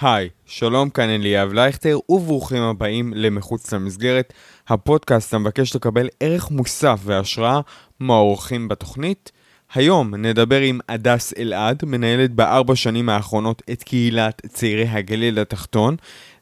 היי, 0.00 0.28
שלום, 0.46 0.90
כאן 0.90 1.08
אליאב 1.08 1.52
לייכטר, 1.52 1.98
וברוכים 2.08 2.62
הבאים 2.62 3.12
למחוץ 3.16 3.72
למסגרת, 3.72 4.32
הפודקאסט 4.68 5.34
המבקש 5.34 5.76
לקבל 5.76 6.08
ערך 6.20 6.50
מוסף 6.50 7.00
והשראה 7.04 7.60
מהאורחים 8.00 8.68
בתוכנית. 8.68 9.32
היום 9.74 10.14
נדבר 10.14 10.60
עם 10.60 10.80
הדס 10.88 11.34
אלעד, 11.38 11.82
מנהלת 11.84 12.30
בארבע 12.32 12.76
שנים 12.76 13.08
האחרונות 13.08 13.62
את 13.72 13.82
קהילת 13.82 14.42
צעירי 14.46 14.88
הגליל 14.88 15.38
התחתון, 15.38 15.96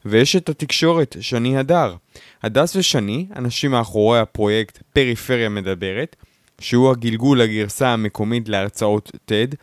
ואשת 0.04 0.48
התקשורת, 0.48 1.16
שני 1.20 1.58
הדר. 1.58 1.94
הדס 2.42 2.76
ושני, 2.76 3.26
אנשים 3.36 3.70
מאחורי 3.70 4.20
הפרויקט 4.20 4.82
פריפריה 4.92 5.48
מדברת, 5.48 6.16
שהוא 6.60 6.90
הגלגול 6.90 7.40
הגרסה 7.40 7.88
המקומית 7.88 8.48
להרצאות 8.48 9.12
TED, 9.30 9.54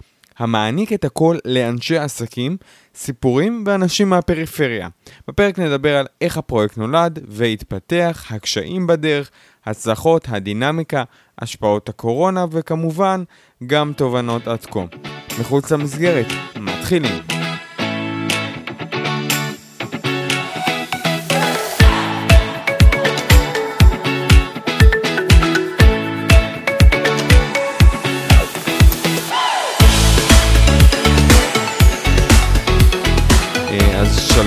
המעניק 0.41 0.93
את 0.93 1.05
הכל 1.05 1.37
לאנשי 1.45 1.97
עסקים, 1.97 2.57
סיפורים 2.95 3.63
ואנשים 3.67 4.09
מהפריפריה. 4.09 4.87
בפרק 5.27 5.59
נדבר 5.59 5.97
על 5.97 6.05
איך 6.21 6.38
הפרויקט 6.38 6.77
נולד 6.77 7.20
והתפתח, 7.27 8.25
הקשיים 8.29 8.88
בדרך, 8.88 9.31
הצלחות, 9.66 10.25
הדינמיקה, 10.30 11.03
השפעות 11.39 11.89
הקורונה 11.89 12.45
וכמובן 12.52 13.23
גם 13.66 13.93
תובנות 13.97 14.47
עד 14.47 14.66
כה. 14.66 14.85
מחוץ 15.39 15.71
למסגרת, 15.71 16.27
מתחילים. 16.55 17.41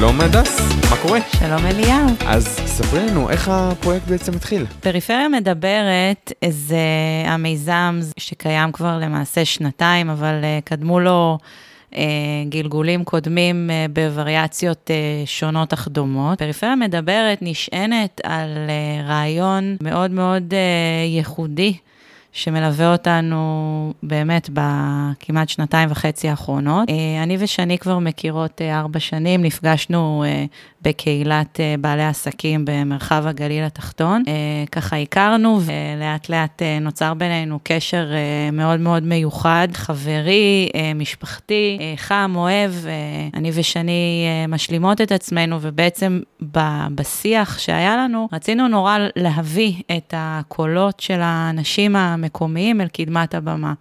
שלום 0.05 0.21
הדס, 0.21 0.61
מה 0.91 0.97
קורה? 1.03 1.19
שלום 1.37 1.67
אליהו. 1.67 2.07
אז 2.27 2.45
ספרי 2.67 3.07
לנו 3.07 3.31
איך 3.31 3.49
הפרויקט 3.53 4.07
בעצם 4.07 4.33
התחיל. 4.33 4.67
פריפריה 4.81 5.29
מדברת 5.29 6.33
זה 6.49 6.77
המיזם 7.27 8.01
שקיים 8.19 8.73
כבר 8.73 8.99
למעשה 8.99 9.45
שנתיים, 9.45 10.11
אבל 10.11 10.41
אה, 10.45 10.59
קדמו 10.65 11.01
לו 11.01 11.39
אה, 11.95 12.03
גלגולים 12.49 13.05
קודמים 13.05 13.71
אה, 13.71 13.87
בווריאציות 13.93 14.91
שונות 15.27 15.73
אך 15.73 15.89
דומות. 15.89 16.39
פריפריה 16.39 16.77
מדברת 16.77 17.39
נשענת 17.41 18.21
על 18.25 18.49
רעיון 19.09 19.77
מאוד 19.81 20.11
מאוד 20.11 20.55
ייחודי. 21.07 21.77
שמלווה 22.35 22.93
אותנו 22.93 23.93
באמת 24.03 24.51
בכמעט 24.53 25.49
שנתיים 25.49 25.91
וחצי 25.91 26.29
האחרונות. 26.29 26.89
אה, 26.89 27.23
אני 27.23 27.37
ושני 27.41 27.79
כבר 27.79 27.99
מכירות 27.99 28.61
אה, 28.61 28.79
ארבע 28.81 29.01
שנים, 29.01 29.43
נפגשנו 29.43 30.25
אה, 30.27 30.45
בקהילת 30.85 31.61
בעלי 31.81 32.05
עסקים 32.05 32.65
במרחב 32.65 33.27
הגליל 33.27 33.65
התחתון. 33.65 34.23
ככה 34.73 34.97
הכרנו, 34.97 35.61
ולאט 35.61 36.29
לאט 36.29 36.63
נוצר 36.81 37.15
בינינו 37.15 37.59
קשר 37.63 38.07
מאוד 38.53 38.81
מאוד 38.81 39.03
מיוחד, 39.03 39.69
חברי, 39.73 40.69
משפחתי, 40.95 41.79
חם, 41.97 42.33
אוהב. 42.37 42.73
אני 43.35 43.51
ושני 43.55 44.27
משלימות 44.49 45.01
את 45.01 45.13
עצמנו, 45.13 45.59
ובעצם 45.61 46.21
בשיח 46.95 47.59
שהיה 47.59 47.97
לנו, 47.97 48.29
רצינו 48.33 48.69
נורא 48.69 48.99
להביא 49.17 49.75
את 49.97 50.15
הקולות 50.17 51.01
של 51.01 51.21
האנשים 51.23 51.97
המקומיים 51.97 52.81
אל 52.81 52.89
קדמת 52.89 53.35
הבמה. 53.35 53.73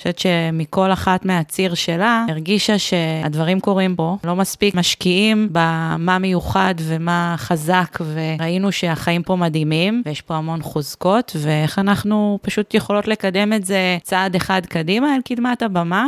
חושבת 0.00 0.18
שמכל 0.18 0.92
אחת 0.92 1.24
מהציר 1.24 1.74
שלה, 1.74 2.24
הרגישה 2.28 2.78
שהדברים 2.78 3.60
קורים 3.60 3.96
בו, 3.96 4.18
לא 4.24 4.36
מספיק 4.36 4.74
משקיעים 4.74 5.48
במה 5.52 6.18
מיוחד 6.18 6.74
ומה 6.78 7.34
חזק, 7.38 7.98
וראינו 8.14 8.72
שהחיים 8.72 9.22
פה 9.22 9.36
מדהימים, 9.36 10.02
ויש 10.06 10.20
פה 10.20 10.34
המון 10.34 10.62
חוזקות, 10.62 11.36
ואיך 11.38 11.78
אנחנו 11.78 12.38
פשוט 12.42 12.74
יכולות 12.74 13.08
לקדם 13.08 13.52
את 13.52 13.64
זה 13.64 13.98
צעד 14.02 14.36
אחד 14.36 14.66
קדימה 14.66 15.14
אל 15.14 15.20
קדמת 15.28 15.62
הבמה. 15.62 16.06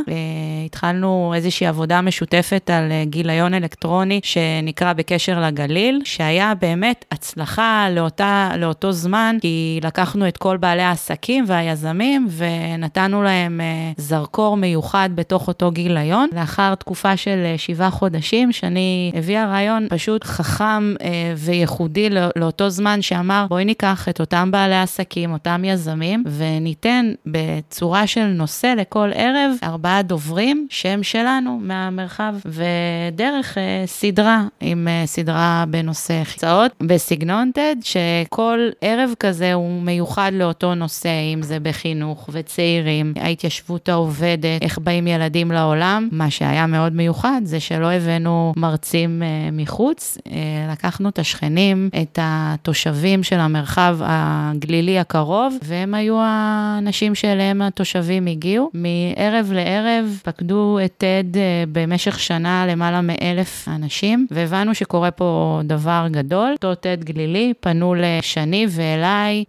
התחלנו 0.67 1.33
איזושהי 1.37 1.67
עבודה 1.67 2.01
משותפת 2.01 2.71
על 2.73 2.93
גיליון 3.05 3.55
אלקטרוני 3.55 4.21
שנקרא 4.23 4.93
בקשר 4.93 5.41
לגליל, 5.41 6.01
שהיה 6.05 6.53
באמת 6.61 7.05
הצלחה 7.13 7.87
לאותה, 7.91 8.51
לאותו 8.59 8.93
זמן, 8.93 9.37
כי 9.41 9.81
לקחנו 9.83 10.29
את 10.29 10.37
כל 10.37 10.57
בעלי 10.57 10.83
העסקים 10.83 11.45
והיזמים 11.47 12.29
ונתנו 12.31 13.23
להם 13.23 13.61
זרקור 13.97 14.57
מיוחד 14.57 15.11
בתוך 15.15 15.49
אותו 15.49 15.71
גיליון. 15.71 16.29
לאחר 16.33 16.75
תקופה 16.75 17.17
של 17.17 17.43
אה, 17.45 17.59
שבעה 17.59 17.91
חודשים, 17.91 18.53
שאני 18.53 19.13
הביאה 19.15 19.47
רעיון 19.47 19.87
פשוט 19.91 20.25
חכם 20.25 20.95
אה, 21.03 21.35
וייחודי 21.37 22.11
לא, 22.11 22.21
לאותו 22.37 22.71
זמן, 22.71 23.03
שאמר, 23.03 23.47
בואי 23.49 23.65
ניקח 23.65 24.09
את 24.09 24.21
אותם 24.21 24.51
בעלי 24.51 24.81
עסקים, 24.81 25.33
אותם 25.33 25.63
יזמים, 25.65 26.25
וניתן 26.27 27.13
בצורה 27.27 28.07
של 28.07 28.27
נושא 28.27 28.75
לכל 28.77 29.11
ערב 29.15 29.51
ארבעה 29.63 30.03
דוברים, 30.03 30.67
שם 30.71 31.03
שלנו 31.03 31.59
מהמרחב, 31.63 32.35
ודרך 32.47 33.59
אה, 33.59 33.83
סדרה, 33.87 34.43
עם 34.61 34.89
סדרה 35.05 35.65
בנושא 35.69 36.25
חצאות, 36.25 36.73
בסגנון 36.83 37.51
TED, 37.57 37.85
שכל 37.85 38.69
ערב 38.81 39.15
כזה 39.21 39.55
הוא 39.55 39.83
מיוחד 39.83 40.31
לאותו 40.35 40.75
נושא, 40.75 41.11
אם 41.35 41.43
זה 41.43 41.61
בחינוך 41.61 42.31
וצעירים, 42.33 43.15
ההתיישבות. 43.17 43.72
ההתיישבות 43.73 43.89
העובדת, 43.89 44.63
איך 44.63 44.79
באים 44.79 45.07
ילדים 45.07 45.51
לעולם. 45.51 46.09
מה 46.13 46.31
שהיה 46.31 46.67
מאוד 46.67 46.93
מיוחד 46.93 47.41
זה 47.45 47.61
שלא 47.61 47.87
הבאנו 47.93 48.53
מרצים 48.57 49.23
uh, 49.23 49.55
מחוץ, 49.55 50.19
uh, 50.19 50.31
לקחנו 50.73 51.09
את 51.09 51.19
השכנים, 51.19 51.91
את 52.03 52.19
התושבים 52.23 53.23
של 53.23 53.41
המרחב 53.41 53.99
הגלילי 54.01 54.99
הקרוב, 54.99 55.59
והם 55.63 55.95
היו 55.95 56.17
האנשים 56.21 57.15
שאליהם 57.15 57.63
התושבים 57.63 58.27
הגיעו. 58.27 58.71
מערב 58.75 59.53
לערב 59.53 60.21
פקדו 60.23 60.79
את 60.85 61.05
TED 61.05 61.35
uh, 61.35 61.39
במשך 61.73 62.19
שנה 62.21 62.67
למעלה 62.67 63.01
מאלף 63.01 63.69
אנשים, 63.69 64.27
והבנו 64.31 64.75
שקורה 64.75 65.11
פה 65.11 65.61
דבר 65.65 66.07
גדול. 66.11 66.53
אותו 66.53 66.73
TED 66.73 67.05
גלילי 67.05 67.53
פנו 67.61 67.95
לשני 67.95 68.67
ואליי 68.71 69.45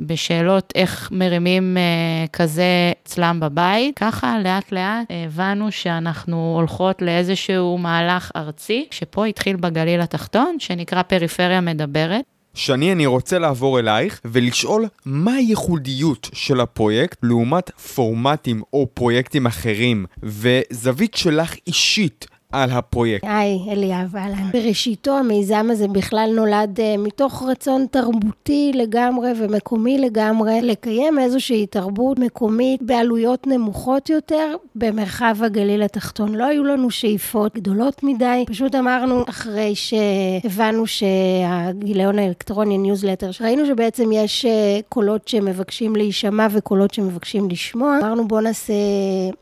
בשאלות 0.00 0.72
איך 0.74 1.08
מרימים 1.12 1.76
uh, 1.76 2.28
כזה 2.32 2.92
בבית. 3.40 3.98
ככה 3.98 4.38
לאט 4.44 4.72
לאט 4.72 5.06
הבנו 5.26 5.72
שאנחנו 5.72 6.54
הולכות 6.56 7.02
לאיזשהו 7.02 7.78
מהלך 7.78 8.30
ארצי, 8.36 8.86
שפה 8.90 9.26
התחיל 9.26 9.56
בגליל 9.56 10.00
התחתון, 10.00 10.56
שנקרא 10.58 11.02
פריפריה 11.02 11.60
מדברת. 11.60 12.24
שני, 12.54 12.92
אני 12.92 13.06
רוצה 13.06 13.38
לעבור 13.38 13.78
אלייך 13.78 14.20
ולשאול 14.24 14.86
מה 15.04 15.32
הייחודיות 15.32 16.30
של 16.32 16.60
הפרויקט 16.60 17.18
לעומת 17.22 17.70
פורמטים 17.70 18.62
או 18.72 18.86
פרויקטים 18.94 19.46
אחרים, 19.46 20.06
וזווית 20.22 21.14
שלך 21.14 21.54
אישית 21.66 22.26
על 22.52 22.70
הפרויקט. 22.70 23.24
היי, 23.28 23.58
אליאב, 23.70 24.16
אהלן. 24.16 24.50
בראשיתו 24.52 25.18
המיזם 25.18 25.68
הזה 25.70 25.88
בכלל 25.88 26.30
נולד 26.34 26.78
uh, 26.78 26.82
מתוך 26.98 27.42
רצון 27.42 27.86
תרבותי 27.90 28.72
לגמרי 28.74 29.32
ומקומי 29.36 29.98
לגמרי, 29.98 30.60
לקיים 30.62 31.18
איזושהי 31.18 31.66
תרבות 31.66 32.18
מקומית 32.18 32.82
בעלויות 32.82 33.46
נמוכות 33.46 34.10
יותר 34.10 34.54
במרחב 34.74 35.36
הגליל 35.40 35.82
התחתון. 35.82 36.34
לא 36.34 36.44
היו 36.44 36.64
לנו 36.64 36.90
שאיפות 36.90 37.54
גדולות 37.54 38.02
מדי, 38.02 38.44
פשוט 38.46 38.74
אמרנו, 38.74 39.24
אחרי 39.28 39.74
שהבנו 39.74 40.84
שהגיליון 40.86 42.18
האלקטרוני, 42.18 42.78
ניוזלטר, 42.78 43.30
ראינו 43.40 43.66
שבעצם 43.66 44.12
יש 44.12 44.44
uh, 44.44 44.48
קולות 44.88 45.28
שמבקשים 45.28 45.96
להישמע 45.96 46.46
וקולות 46.50 46.94
שמבקשים 46.94 47.48
לשמוע, 47.50 47.98
אמרנו 48.02 48.28
בוא 48.28 48.40
נעשה, 48.40 48.74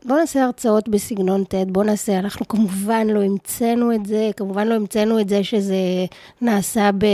בוא 0.05 0.17
נעשה 0.19 0.43
הרצאות 0.43 0.89
בסגנון 0.89 1.41
TED, 1.41 1.71
בוא 1.71 1.83
נעשה, 1.83 2.19
אנחנו 2.19 2.47
כמובן... 2.47 2.96
כמובן 2.97 3.13
לא 3.13 3.23
המצאנו 3.23 3.93
את 3.93 4.05
זה, 4.05 4.29
כמובן 4.37 4.67
לא 4.67 4.73
המצאנו 4.73 5.19
את 5.19 5.29
זה 5.29 5.43
שזה 5.43 5.75
נעשה 6.41 6.89
ב, 6.97 7.05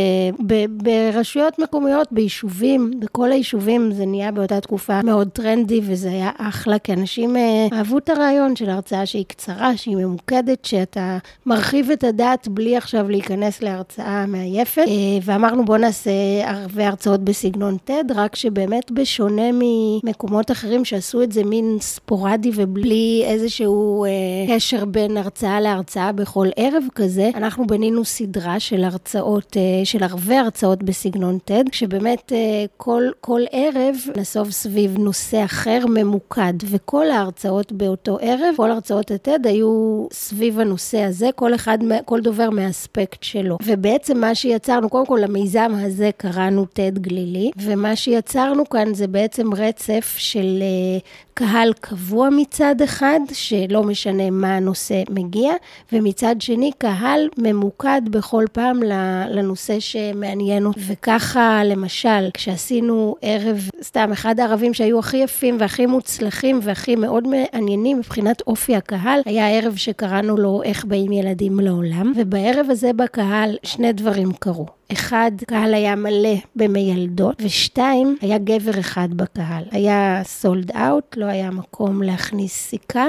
ב, 0.47 0.65
ברשויות 0.69 1.59
מקומיות, 1.59 2.07
ביישובים, 2.11 2.91
בכל 2.99 3.31
היישובים 3.31 3.91
זה 3.91 4.05
נהיה 4.05 4.31
באותה 4.31 4.61
תקופה 4.61 5.01
מאוד 5.03 5.29
טרנדי 5.29 5.81
וזה 5.83 6.09
היה 6.09 6.31
אחלה, 6.37 6.79
כי 6.79 6.93
אנשים 6.93 7.37
אה, 7.37 7.67
אהבו 7.73 7.97
את 7.97 8.09
הרעיון 8.09 8.55
של 8.55 8.69
הרצאה 8.69 9.05
שהיא 9.05 9.25
קצרה, 9.27 9.77
שהיא 9.77 9.95
ממוקדת, 9.95 10.65
שאתה 10.65 11.17
מרחיב 11.45 11.91
את 11.91 12.03
הדעת 12.03 12.47
בלי 12.47 12.77
עכשיו 12.77 13.09
להיכנס 13.09 13.61
להרצאה 13.61 14.25
מעייפת. 14.25 14.85
אה, 14.87 14.93
ואמרנו 15.23 15.65
בוא 15.65 15.77
נעשה 15.77 16.11
הרבה 16.43 16.87
הרצאות 16.87 17.19
בסגנון 17.19 17.77
TED, 17.87 18.13
רק 18.15 18.35
שבאמת 18.35 18.91
בשונה 18.91 19.49
ממקומות 19.53 20.51
אחרים 20.51 20.85
שעשו 20.85 21.23
את 21.23 21.31
זה 21.31 21.43
מין 21.43 21.77
ספורדי 21.81 22.51
ובלי 22.55 23.23
איזשהו 23.25 24.05
אה, 24.05 24.09
קשר 24.55 24.85
בין 24.85 25.17
הרצאה 25.17 25.61
לה... 25.61 25.72
הרצאה 25.73 26.11
בכל 26.11 26.47
ערב 26.55 26.83
כזה, 26.95 27.29
אנחנו 27.35 27.67
בנינו 27.67 28.05
סדרה 28.05 28.59
של 28.59 28.83
הרצאות, 28.83 29.57
אה, 29.57 29.85
של 29.85 30.03
ערבי 30.03 30.35
הרצאות 30.35 30.83
בסגנון 30.83 31.37
TED, 31.49 31.69
שבאמת 31.71 32.31
אה, 32.35 32.65
כל, 32.77 33.03
כל 33.21 33.41
ערב 33.51 33.95
נסוב 34.17 34.51
סביב 34.51 34.97
נושא 34.97 35.45
אחר 35.45 35.79
ממוקד, 35.89 36.53
וכל 36.69 37.11
ההרצאות 37.11 37.71
באותו 37.71 38.17
ערב, 38.21 38.55
כל 38.57 38.71
הרצאות 38.71 39.11
ה-TED 39.11 39.47
היו 39.47 40.07
סביב 40.11 40.59
הנושא 40.59 41.01
הזה, 41.01 41.29
כל 41.35 41.55
אחד, 41.55 41.77
כל 42.05 42.21
דובר 42.21 42.49
מהאספקט 42.49 43.23
שלו. 43.23 43.57
ובעצם 43.65 44.17
מה 44.17 44.35
שיצרנו, 44.35 44.89
קודם 44.89 45.05
כל 45.05 45.19
למיזם 45.21 45.71
הזה 45.75 46.09
קראנו 46.17 46.65
TED 46.75 46.99
גלילי, 46.99 47.51
ומה 47.57 47.95
שיצרנו 47.95 48.69
כאן 48.69 48.93
זה 48.93 49.07
בעצם 49.07 49.53
רצף 49.53 50.15
של 50.17 50.59
אה, 50.61 50.99
קהל 51.33 51.73
קבוע 51.81 52.29
מצד 52.29 52.81
אחד, 52.83 53.19
שלא 53.33 53.83
משנה 53.83 54.29
מה 54.29 54.55
הנושא 54.55 55.03
מגיע, 55.09 55.53
ומצד 55.91 56.35
שני 56.39 56.71
קהל 56.77 57.27
ממוקד 57.37 58.01
בכל 58.09 58.45
פעם 58.51 58.83
לנושא 59.29 59.79
שמעניין 59.79 60.65
אותו. 60.65 60.79
וככה, 60.87 61.61
למשל, 61.65 62.29
כשעשינו 62.33 63.15
ערב, 63.21 63.69
סתם, 63.83 64.11
אחד 64.11 64.39
הערבים 64.39 64.73
שהיו 64.73 64.99
הכי 64.99 65.17
יפים 65.17 65.57
והכי 65.59 65.85
מוצלחים 65.85 66.59
והכי 66.63 66.95
מאוד 66.95 67.27
מעניינים 67.27 67.97
מבחינת 67.97 68.41
אופי 68.47 68.75
הקהל, 68.75 69.19
היה 69.25 69.49
ערב 69.49 69.75
שקראנו 69.75 70.37
לו 70.37 70.63
איך 70.63 70.85
באים 70.85 71.11
ילדים 71.11 71.59
לעולם, 71.59 72.13
ובערב 72.15 72.65
הזה 72.69 72.93
בקהל 72.93 73.57
שני 73.63 73.93
דברים 73.93 74.31
קרו. 74.39 74.65
אחד, 74.93 75.31
קהל 75.47 75.73
היה 75.73 75.95
מלא 75.95 76.35
במיילדות, 76.55 77.41
ושתיים, 77.41 78.17
היה 78.21 78.37
גבר 78.37 78.79
אחד 78.79 79.09
בקהל. 79.13 79.63
היה 79.71 80.21
סולד 80.23 80.71
אאוט, 80.71 81.17
לא 81.17 81.25
היה 81.25 81.51
מקום 81.51 82.03
להכניס 82.03 82.53
סיכה 82.53 83.05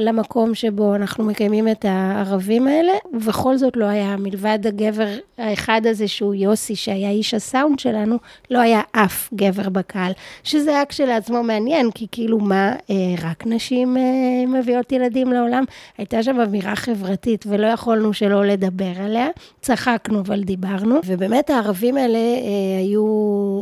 למקום 0.00 0.54
שבו 0.54 0.94
אנחנו 0.94 1.24
מקיימים 1.24 1.68
את 1.68 1.84
הערבים 1.84 2.66
האלה, 2.66 2.92
ובכל 3.12 3.56
זאת 3.56 3.76
לא 3.76 3.84
היה, 3.84 4.16
מלבד 4.16 4.58
הגבר 4.66 5.08
האחד 5.38 5.80
הזה 5.84 6.08
שהוא 6.08 6.34
יוסי, 6.34 6.76
שהיה 6.76 7.10
איש 7.10 7.34
הסאונד 7.34 7.78
שלנו, 7.78 8.18
לא 8.50 8.58
היה 8.58 8.80
אף 8.92 9.28
גבר 9.34 9.68
בקהל. 9.68 10.12
שזה 10.44 10.70
היה 10.70 10.84
כשלעצמו 10.84 11.42
מעניין, 11.42 11.90
כי 11.90 12.06
כאילו 12.12 12.38
מה, 12.38 12.72
אה, 12.90 12.94
רק 13.22 13.46
נשים 13.46 13.96
אה, 13.96 14.02
מביאות 14.46 14.92
ילדים 14.92 15.32
לעולם? 15.32 15.64
הייתה 15.98 16.22
שם 16.22 16.40
אווירה 16.40 16.76
חברתית 16.76 17.44
ולא 17.48 17.66
יכולנו 17.66 18.12
שלא 18.12 18.44
לדבר 18.44 18.92
עליה. 19.04 19.26
צחקנו, 19.60 20.20
אבל 20.20 20.42
דיברנו. 20.42 20.95
ובאמת 21.04 21.50
הערבים 21.50 21.96
האלה 21.96 22.18
אה, 22.18 22.78
היו 22.78 23.06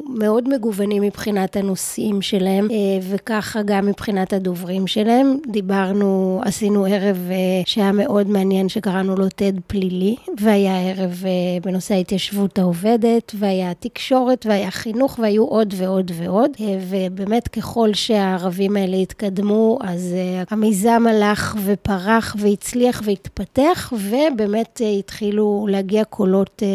מאוד 0.08 0.48
מגוונים 0.48 1.02
מבחינת 1.02 1.56
הנושאים 1.56 2.22
שלהם, 2.22 2.68
אה, 2.70 2.76
וככה 3.10 3.62
גם 3.62 3.86
מבחינת 3.86 4.32
הדוברים 4.32 4.86
שלהם. 4.86 5.36
דיברנו, 5.48 6.40
עשינו 6.44 6.84
ערב 6.84 7.28
אה, 7.30 7.36
שהיה 7.66 7.92
מאוד 7.92 8.28
מעניין, 8.28 8.68
שקראנו 8.68 9.16
לו 9.16 9.26
TED 9.26 9.60
פלילי, 9.66 10.16
והיה 10.40 10.90
ערב 10.90 11.22
אה, 11.26 11.30
בנושא 11.62 11.94
ההתיישבות 11.94 12.58
העובדת, 12.58 13.32
והיה 13.38 13.74
תקשורת, 13.74 14.46
והיה 14.48 14.70
חינוך, 14.70 15.18
והיו 15.22 15.44
עוד 15.44 15.74
ועוד 15.76 16.12
ועוד. 16.14 16.50
אה, 16.60 16.78
ובאמת, 16.90 17.48
ככל 17.48 17.94
שהערבים 17.94 18.76
האלה 18.76 18.96
התקדמו, 18.96 19.78
אז 19.82 20.14
אה, 20.16 20.42
המיזם 20.50 21.04
הלך 21.08 21.56
ופרח 21.64 22.36
והצליח 22.38 23.02
והתפתח, 23.04 23.92
ובאמת 23.96 24.80
אה, 24.84 24.90
התחילו 24.90 25.66
להגיע 25.70 26.04
קולות 26.04 26.62
אה, 26.62 26.68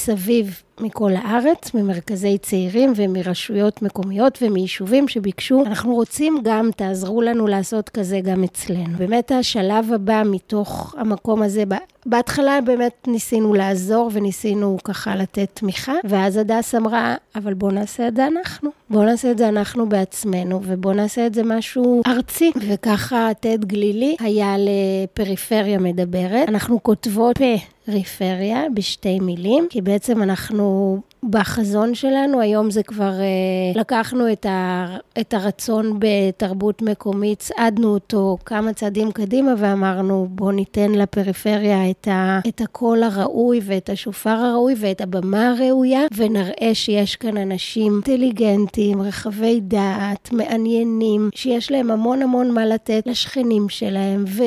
saber 0.00 0.64
מכל 0.82 1.12
הארץ, 1.16 1.74
ממרכזי 1.74 2.38
צעירים 2.38 2.92
ומרשויות 2.96 3.82
מקומיות 3.82 4.38
ומיישובים 4.42 5.08
שביקשו, 5.08 5.62
אנחנו 5.66 5.94
רוצים 5.94 6.38
גם, 6.42 6.70
תעזרו 6.76 7.22
לנו 7.22 7.46
לעשות 7.46 7.88
כזה 7.88 8.20
גם 8.20 8.44
אצלנו. 8.44 8.98
באמת 8.98 9.32
השלב 9.32 9.92
הבא 9.92 10.22
מתוך 10.26 10.94
המקום 10.98 11.42
הזה, 11.42 11.64
בהתחלה 12.06 12.60
באמת 12.60 13.06
ניסינו 13.06 13.54
לעזור 13.54 14.10
וניסינו 14.12 14.76
ככה 14.84 15.16
לתת 15.16 15.48
תמיכה, 15.54 15.94
ואז 16.04 16.36
הדס 16.36 16.74
אמרה, 16.74 17.14
אבל 17.34 17.54
בואו 17.54 17.70
נעשה 17.70 18.08
את 18.08 18.16
זה 18.16 18.26
אנחנו. 18.26 18.70
בואו 18.90 19.04
נעשה 19.04 19.30
את 19.30 19.38
זה 19.38 19.48
אנחנו 19.48 19.88
בעצמנו, 19.88 20.60
ובואו 20.64 20.94
נעשה 20.94 21.26
את 21.26 21.34
זה 21.34 21.42
משהו 21.44 22.02
ארצי. 22.06 22.52
וככה 22.68 23.30
טד 23.40 23.64
גלילי 23.64 24.16
היה 24.20 24.56
לפריפריה 24.58 25.78
מדברת. 25.78 26.48
אנחנו 26.48 26.82
כותבות. 26.82 27.36
פריפריה 27.84 28.62
בשתי 28.74 29.20
מילים, 29.20 29.66
כי 29.70 29.80
בעצם 29.80 30.22
אנחנו 30.22 30.69
whole 30.70 31.04
בחזון 31.30 31.94
שלנו, 31.94 32.40
היום 32.40 32.70
זה 32.70 32.82
כבר, 32.82 33.20
אה, 33.20 33.80
לקחנו 33.80 34.32
את, 34.32 34.46
ה, 34.46 34.86
את 35.20 35.34
הרצון 35.34 35.98
בתרבות 35.98 36.82
מקומית, 36.82 37.38
צעדנו 37.38 37.88
אותו 37.88 38.38
כמה 38.44 38.72
צעדים 38.72 39.12
קדימה 39.12 39.54
ואמרנו, 39.58 40.26
בואו 40.30 40.50
ניתן 40.50 40.92
לפריפריה 40.92 41.90
את, 41.90 42.08
ה, 42.08 42.40
את 42.48 42.60
הקול 42.60 43.02
הראוי 43.02 43.60
ואת 43.64 43.90
השופר 43.90 44.30
הראוי 44.30 44.74
ואת 44.78 45.00
הבמה 45.00 45.50
הראויה, 45.50 46.00
ונראה 46.16 46.70
שיש 46.74 47.16
כאן 47.16 47.36
אנשים 47.36 47.92
אינטליגנטים, 47.92 49.02
רחבי 49.02 49.60
דעת, 49.60 50.32
מעניינים, 50.32 51.30
שיש 51.34 51.70
להם 51.70 51.90
המון 51.90 52.22
המון 52.22 52.50
מה 52.50 52.66
לתת 52.66 53.02
לשכנים 53.06 53.68
שלהם 53.68 54.24
ו, 54.28 54.42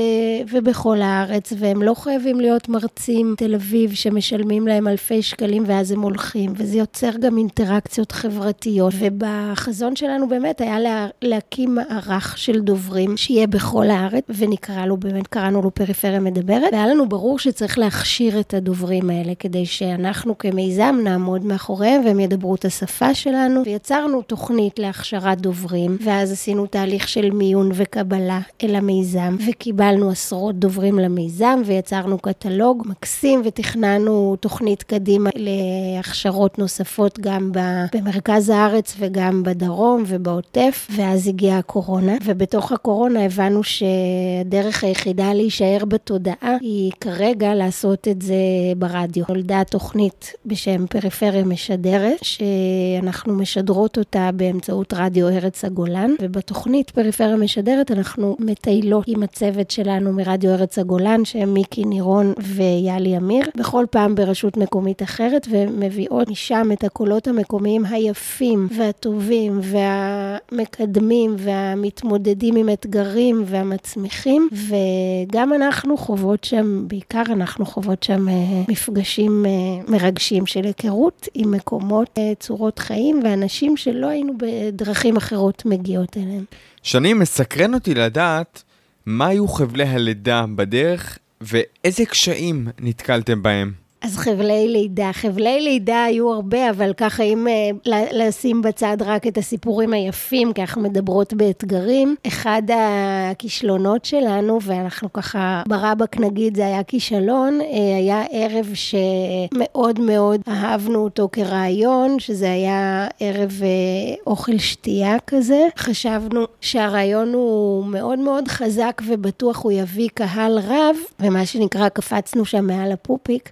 ובכל 0.51 1.01
הארץ, 1.01 1.53
והם 1.57 1.81
לא 1.81 1.93
חייבים 1.93 2.39
להיות 2.39 2.69
מרצים 2.69 3.35
תל 3.37 3.55
אביב 3.55 3.93
שמשלמים 3.93 4.67
להם 4.67 4.87
אלפי 4.87 5.21
שקלים 5.21 5.63
ואז 5.67 5.91
הם 5.91 6.01
הולכים. 6.01 6.53
וזה 6.63 6.77
יוצר 6.77 7.09
גם 7.19 7.37
אינטראקציות 7.37 8.11
חברתיות. 8.11 8.93
ובחזון 8.99 9.95
שלנו 9.95 10.27
באמת 10.29 10.61
היה 10.61 10.79
לה, 10.79 11.07
להקים 11.21 11.75
מערך 11.75 12.37
של 12.37 12.61
דוברים 12.61 13.17
שיהיה 13.17 13.47
בכל 13.47 13.89
הארץ, 13.89 14.23
ונקרא 14.29 14.85
לו, 14.85 14.97
באמת 14.97 15.27
קראנו 15.27 15.61
לו 15.61 15.71
פריפריה 15.73 16.19
מדברת, 16.19 16.73
והיה 16.73 16.87
לנו 16.87 17.09
ברור 17.09 17.39
שצריך 17.39 17.77
להכשיר 17.77 18.39
את 18.39 18.53
הדוברים 18.53 19.09
האלה, 19.09 19.35
כדי 19.39 19.65
שאנחנו 19.65 20.37
כמיזם 20.37 20.95
נעמוד 21.03 21.45
מאחוריהם 21.45 22.05
והם 22.05 22.19
ידברו 22.19 22.55
את 22.55 22.65
השפה 22.65 23.13
שלנו, 23.13 23.61
ויצרנו 23.65 24.21
תוכנית 24.21 24.79
להכשרת 24.79 25.41
דוברים, 25.41 25.97
ואז 26.01 26.31
עשינו 26.31 26.65
תהליך 26.65 27.07
של 27.07 27.31
מיון 27.31 27.69
וקבלה 27.73 28.39
אל 28.63 28.75
המיזם, 28.75 29.37
וקיבלנו 29.49 30.09
עשרות 30.09 30.59
דוברים 30.59 30.99
למיזם, 30.99 31.61
ויצרנו 31.65 32.17
קטלוג 32.17 32.83
מקסים, 32.85 33.41
ותכננו 33.45 34.35
תוכנית 34.39 34.83
קדימה 34.83 35.29
להכשרות 35.35 36.52
נוספות 36.57 37.19
גם 37.19 37.51
במרכז 37.93 38.49
הארץ 38.49 38.95
וגם 38.99 39.43
בדרום 39.43 40.03
ובעוטף, 40.07 40.87
ואז 40.95 41.27
הגיעה 41.27 41.57
הקורונה, 41.57 42.13
ובתוך 42.25 42.71
הקורונה 42.71 43.25
הבנו 43.25 43.61
שהדרך 43.63 44.83
היחידה 44.83 45.33
להישאר 45.33 45.85
בתודעה 45.87 46.57
היא 46.61 46.91
כרגע 47.01 47.55
לעשות 47.55 48.07
את 48.07 48.21
זה 48.21 48.33
ברדיו. 48.77 49.23
נולדה 49.29 49.61
תוכנית 49.69 50.33
בשם 50.45 50.87
פריפריה 50.87 51.43
משדרת, 51.43 52.19
שאנחנו 52.21 53.33
משדרות 53.33 53.97
אותה 53.97 54.29
באמצעות 54.33 54.93
רדיו 54.93 55.27
ארץ 55.27 55.65
הגולן, 55.65 56.11
ובתוכנית 56.21 56.89
פריפריה 56.91 57.35
משדרת 57.35 57.91
אנחנו 57.91 58.35
מטיילות 58.39 59.03
עם 59.07 59.23
הצוות 59.23 59.71
שלנו 59.71 60.13
מרדיו 60.13 60.51
ארץ 60.51 60.79
הגולן, 60.79 61.25
שהם 61.25 61.53
מיקי 61.53 61.83
נירון 61.83 62.33
ויאלי 62.39 63.17
אמיר, 63.17 63.45
בכל 63.57 63.85
פעם 63.89 64.15
ברשות 64.15 64.57
מקומית 64.57 65.03
אחרת, 65.03 65.47
ומביאות 65.51 66.29
משם 66.43 66.63
שם 66.63 66.71
את 66.71 66.83
הקולות 66.83 67.27
המקומיים 67.27 67.85
היפים 67.85 68.67
והטובים 68.77 69.59
והמקדמים 69.61 71.35
והמתמודדים 71.37 72.55
עם 72.55 72.69
אתגרים 72.69 73.43
והמצמיחים, 73.45 74.49
וגם 74.51 75.53
אנחנו 75.53 75.97
חוות 75.97 76.43
שם, 76.43 76.87
בעיקר 76.87 77.23
אנחנו 77.27 77.65
חוות 77.65 78.03
שם 78.03 78.29
אה, 78.29 78.33
מפגשים 78.67 79.45
אה, 79.45 79.51
מרגשים 79.87 80.45
של 80.45 80.63
היכרות 80.63 81.27
עם 81.33 81.51
מקומות, 81.51 82.09
אה, 82.17 82.31
צורות 82.39 82.79
חיים 82.79 83.19
ואנשים 83.23 83.77
שלא 83.77 84.07
היינו 84.07 84.33
בדרכים 84.37 85.17
אחרות 85.17 85.65
מגיעות 85.65 86.17
אליהם. 86.17 86.43
שני, 86.83 87.13
מסקרן 87.13 87.73
אותי 87.73 87.93
לדעת 87.93 88.63
מה 89.05 89.27
היו 89.27 89.47
חבלי 89.47 89.83
הלידה 89.83 90.45
בדרך 90.55 91.17
ואיזה 91.41 92.05
קשיים 92.05 92.67
נתקלתם 92.79 93.43
בהם. 93.43 93.82
אז 94.03 94.17
חבלי 94.17 94.67
לידה. 94.67 95.09
חבלי 95.13 95.61
לידה 95.61 96.03
היו 96.03 96.33
הרבה, 96.33 96.69
אבל 96.69 96.93
ככה 96.93 97.23
אם 97.23 97.47
uh, 97.47 97.89
לשים 98.11 98.61
בצד 98.61 98.97
רק 99.01 99.27
את 99.27 99.37
הסיפורים 99.37 99.93
היפים, 99.93 100.53
כי 100.53 100.61
אנחנו 100.61 100.81
מדברות 100.81 101.33
באתגרים, 101.33 102.15
אחד 102.27 102.61
הכישלונות 102.73 104.05
שלנו, 104.05 104.59
ואנחנו 104.61 105.13
ככה 105.13 105.63
ברבק 105.67 106.17
נגיד 106.17 106.55
זה 106.55 106.65
היה 106.65 106.83
כישלון, 106.83 107.59
uh, 107.61 107.63
היה 107.97 108.23
ערב 108.31 108.69
שמאוד 108.73 109.99
מאוד 109.99 110.41
אהבנו 110.47 111.03
אותו 111.03 111.29
כרעיון, 111.31 112.19
שזה 112.19 112.51
היה 112.51 113.07
ערב 113.19 113.51
uh, 113.61 114.21
אוכל 114.27 114.57
שתייה 114.57 115.19
כזה. 115.27 115.67
חשבנו 115.77 116.45
שהרעיון 116.61 117.33
הוא 117.33 117.85
מאוד 117.85 118.19
מאוד 118.19 118.47
חזק 118.47 119.01
ובטוח, 119.05 119.63
הוא 119.63 119.71
יביא 119.71 120.09
קהל 120.13 120.59
רב, 120.59 120.95
ומה 121.19 121.45
שנקרא, 121.45 121.89
קפצנו 121.89 122.45
שם 122.45 122.67
מעל 122.67 122.91
הפופיק. 122.91 123.49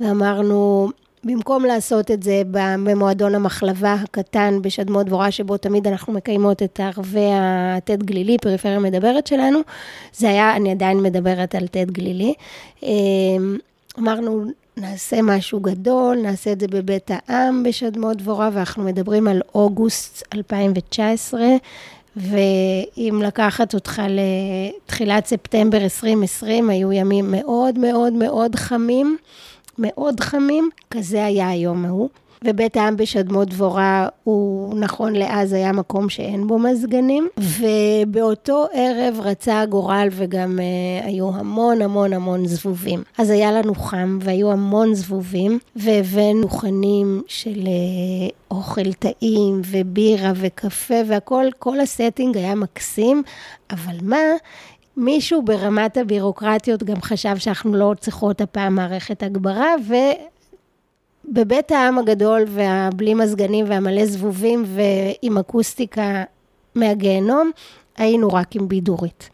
ואמרנו, 0.00 0.88
במקום 1.24 1.64
לעשות 1.64 2.10
את 2.10 2.22
זה 2.22 2.42
במועדון 2.50 3.34
המחלבה 3.34 3.92
הקטן 3.92 4.58
בשדמות 4.62 5.06
דבורה, 5.06 5.30
שבו 5.30 5.56
תמיד 5.56 5.86
אנחנו 5.86 6.12
מקיימות 6.12 6.62
את 6.62 6.80
ערבי 6.80 7.28
הטד 7.32 8.02
גלילי, 8.02 8.36
פריפריה 8.42 8.78
מדברת 8.78 9.26
שלנו, 9.26 9.60
זה 10.12 10.28
היה, 10.28 10.56
אני 10.56 10.70
עדיין 10.70 11.02
מדברת 11.02 11.54
על 11.54 11.66
טד 11.66 11.90
גלילי. 11.90 12.34
אמ, 12.82 13.58
אמרנו, 13.98 14.44
נעשה 14.76 15.22
משהו 15.22 15.60
גדול, 15.60 16.16
נעשה 16.22 16.52
את 16.52 16.60
זה 16.60 16.68
בבית 16.68 17.10
העם 17.10 17.62
בשדמות 17.62 18.16
דבורה, 18.16 18.50
ואנחנו 18.52 18.84
מדברים 18.84 19.28
על 19.28 19.40
אוגוסט 19.54 20.24
2019, 20.34 21.40
ואם 22.16 23.22
לקחת 23.24 23.74
אותך 23.74 24.02
לתחילת 24.08 25.26
ספטמבר 25.26 25.78
2020, 25.78 26.70
היו 26.70 26.92
ימים 26.92 27.30
מאוד 27.30 27.78
מאוד 27.78 28.12
מאוד 28.12 28.56
חמים. 28.56 29.16
מאוד 29.80 30.20
חמים, 30.20 30.70
כזה 30.90 31.24
היה 31.24 31.48
היום 31.48 31.84
ההוא. 31.84 32.08
ובית 32.44 32.76
העם 32.76 32.96
בשדמות 32.96 33.48
דבורה 33.48 34.08
הוא, 34.24 34.74
נכון 34.78 35.12
לאז, 35.12 35.52
היה 35.52 35.72
מקום 35.72 36.08
שאין 36.08 36.46
בו 36.46 36.58
מזגנים. 36.58 37.28
ובאותו 37.38 38.66
ערב 38.72 39.20
רצה 39.20 39.60
הגורל 39.60 40.08
וגם 40.10 40.58
uh, 40.58 41.06
היו 41.06 41.30
המון 41.34 41.82
המון 41.82 42.12
המון 42.12 42.46
זבובים. 42.46 43.02
אז 43.18 43.30
היה 43.30 43.52
לנו 43.52 43.74
חם 43.74 44.18
והיו 44.22 44.52
המון 44.52 44.94
זבובים, 44.94 45.58
והבאנו 45.76 46.48
חנים 46.48 47.22
של 47.26 47.60
uh, 47.60 48.32
אוכל 48.50 48.92
טעים 48.92 49.60
ובירה 49.70 50.32
וקפה 50.34 50.94
והכל, 51.06 51.46
כל 51.58 51.80
הסטינג 51.80 52.36
היה 52.36 52.54
מקסים, 52.54 53.22
אבל 53.70 53.96
מה? 54.02 54.16
מישהו 54.96 55.42
ברמת 55.42 55.96
הבירוקרטיות 55.96 56.82
גם 56.82 57.02
חשב 57.02 57.36
שאנחנו 57.36 57.74
לא 57.74 57.92
צריכות 58.00 58.40
הפעם 58.40 58.74
מערכת 58.74 59.22
הגברה, 59.22 59.74
ובבית 61.28 61.72
העם 61.72 61.98
הגדול 61.98 62.44
והבלי 62.46 63.14
מזגנים 63.14 63.64
והמלא 63.68 64.06
זבובים 64.06 64.64
ועם 64.66 65.38
אקוסטיקה 65.38 66.24
מהגיהנום, 66.74 67.50
היינו 67.96 68.28
רק 68.28 68.56
עם 68.56 68.68
בידורית. 68.68 69.30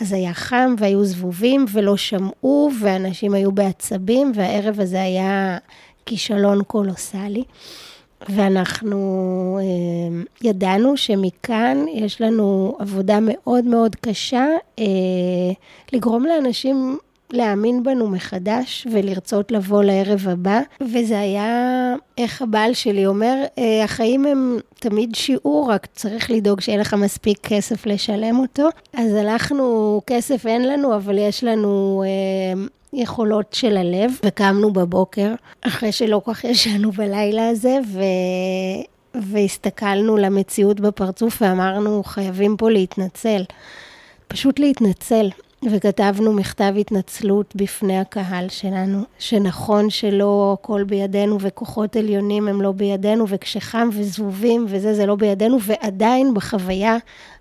אז 0.00 0.12
היה 0.12 0.34
חם 0.34 0.74
והיו 0.78 1.04
זבובים 1.04 1.64
ולא 1.72 1.96
שמעו, 1.96 2.70
ואנשים 2.80 3.34
היו 3.34 3.52
בעצבים, 3.52 4.32
והערב 4.34 4.80
הזה 4.80 5.02
היה 5.02 5.58
כישלון 6.06 6.62
קולוסלי. 6.62 7.44
ואנחנו 8.28 9.58
אה, 9.60 10.22
ידענו 10.42 10.96
שמכאן 10.96 11.84
יש 11.92 12.20
לנו 12.20 12.76
עבודה 12.78 13.18
מאוד 13.20 13.64
מאוד 13.64 13.96
קשה 13.96 14.46
אה, 14.78 14.84
לגרום 15.92 16.24
לאנשים 16.26 16.98
להאמין 17.32 17.82
בנו 17.82 18.08
מחדש 18.08 18.86
ולרצות 18.92 19.52
לבוא 19.52 19.84
לערב 19.84 20.28
הבא. 20.28 20.60
וזה 20.80 21.20
היה, 21.20 21.94
איך 22.18 22.42
הבעל 22.42 22.74
שלי 22.74 23.06
אומר, 23.06 23.44
אה, 23.58 23.84
החיים 23.84 24.26
הם 24.26 24.58
תמיד 24.74 25.14
שיעור, 25.14 25.72
רק 25.72 25.86
צריך 25.86 26.30
לדאוג 26.30 26.60
שיהיה 26.60 26.78
לך 26.78 26.94
מספיק 26.94 27.38
כסף 27.42 27.86
לשלם 27.86 28.38
אותו. 28.38 28.68
אז 28.92 29.14
הלכנו, 29.14 30.00
כסף 30.06 30.46
אין 30.46 30.68
לנו, 30.68 30.96
אבל 30.96 31.18
יש 31.18 31.44
לנו... 31.44 32.04
יכולות 32.92 33.52
של 33.52 33.76
הלב, 33.76 34.10
וקמנו 34.24 34.72
בבוקר, 34.72 35.34
אחרי 35.60 35.92
שלא 35.92 36.20
כל 36.24 36.34
כך 36.34 36.44
ישנו 36.52 36.92
בלילה 36.92 37.48
הזה, 37.48 37.78
ו... 37.92 38.00
והסתכלנו 39.14 40.16
למציאות 40.16 40.80
בפרצוף 40.80 41.42
ואמרנו, 41.42 42.02
חייבים 42.04 42.56
פה 42.56 42.70
להתנצל. 42.70 43.42
פשוט 44.28 44.58
להתנצל. 44.58 45.28
וכתבנו 45.70 46.32
מכתב 46.32 46.74
התנצלות 46.78 47.56
בפני 47.56 47.98
הקהל 47.98 48.48
שלנו, 48.48 49.02
שנכון 49.18 49.90
שלא 49.90 50.56
הכל 50.60 50.84
בידינו 50.84 51.40
וכוחות 51.40 51.96
עליונים 51.96 52.48
הם 52.48 52.62
לא 52.62 52.72
בידינו, 52.72 53.28
וכשחם 53.28 53.88
וזבובים 53.92 54.66
וזה, 54.68 54.94
זה 54.94 55.06
לא 55.06 55.16
בידינו, 55.16 55.58
ועדיין 55.62 56.34
בחוויה 56.34 56.96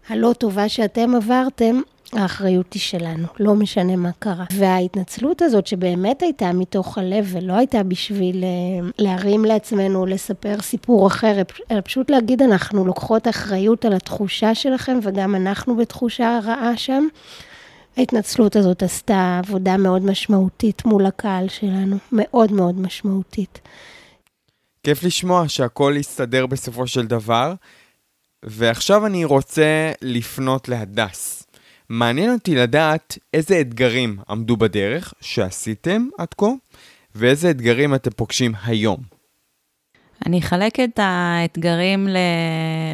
הלא 0.10 0.34
טובה 0.38 0.70
שאתם 0.70 1.16
עברתם, 1.16 1.82
האחריות 2.14 2.74
היא 2.74 2.82
שלנו, 2.82 3.28
לא 3.40 3.56
משנה 3.56 3.96
מה 3.96 4.10
קרה. 4.20 4.46
וההתנצלות 4.52 5.42
הזאת, 5.42 5.68
שבאמת 5.68 6.22
הייתה 6.22 6.54
מתוך 6.54 6.98
הלב 6.98 7.30
ולא 7.32 7.54
הייתה 7.54 7.84
בשביל 7.84 8.44
אה, 8.44 8.90
להרים 9.00 9.46
לעצמנו, 9.46 10.06
לספר 10.06 10.62
סיפור 10.62 11.08
אחר, 11.08 11.42
אלא 11.72 11.82
פשוט 11.82 12.12
להגיד, 12.12 12.42
אנחנו 12.42 12.86
לוקחות 12.86 13.28
אחריות 13.28 13.86
על 13.86 13.94
התחושה 13.94 14.56
שלכם, 14.56 15.00
וגם 15.04 15.36
אנחנו 15.36 15.76
בתחושה 15.76 16.40
רעה 16.44 16.78
שם. 16.78 17.08
ההתנצלות 17.98 18.56
הזאת 18.56 18.84
עשתה 18.84 19.42
עבודה 19.44 19.78
מאוד 19.78 20.06
משמעותית 20.06 20.86
מול 20.86 21.06
הקהל 21.06 21.50
שלנו, 21.50 21.98
מאוד 22.12 22.52
מאוד 22.52 22.80
משמעותית. 22.80 23.62
כיף 24.84 25.04
לשמוע 25.04 25.48
שהכל 25.48 25.94
יסתדר 25.98 26.46
בסופו 26.46 26.88
של 26.88 27.06
דבר, 27.06 27.54
ועכשיו 28.44 29.06
אני 29.06 29.26
רוצה 29.26 29.92
לפנות 30.02 30.70
להדס. 30.70 31.44
מעניין 31.90 32.34
אותי 32.34 32.56
לדעת 32.56 33.18
איזה 33.34 33.62
אתגרים 33.62 34.18
עמדו 34.30 34.58
בדרך 34.58 35.14
שעשיתם 35.22 36.08
עד 36.18 36.34
כה, 36.38 36.52
ואיזה 37.16 37.50
אתגרים 37.50 37.96
אתם 37.96 38.12
פוגשים 38.12 38.52
היום. 38.66 38.98
אני 40.26 40.40
אחלק 40.40 40.80
את 40.80 41.00
האתגרים 41.04 42.08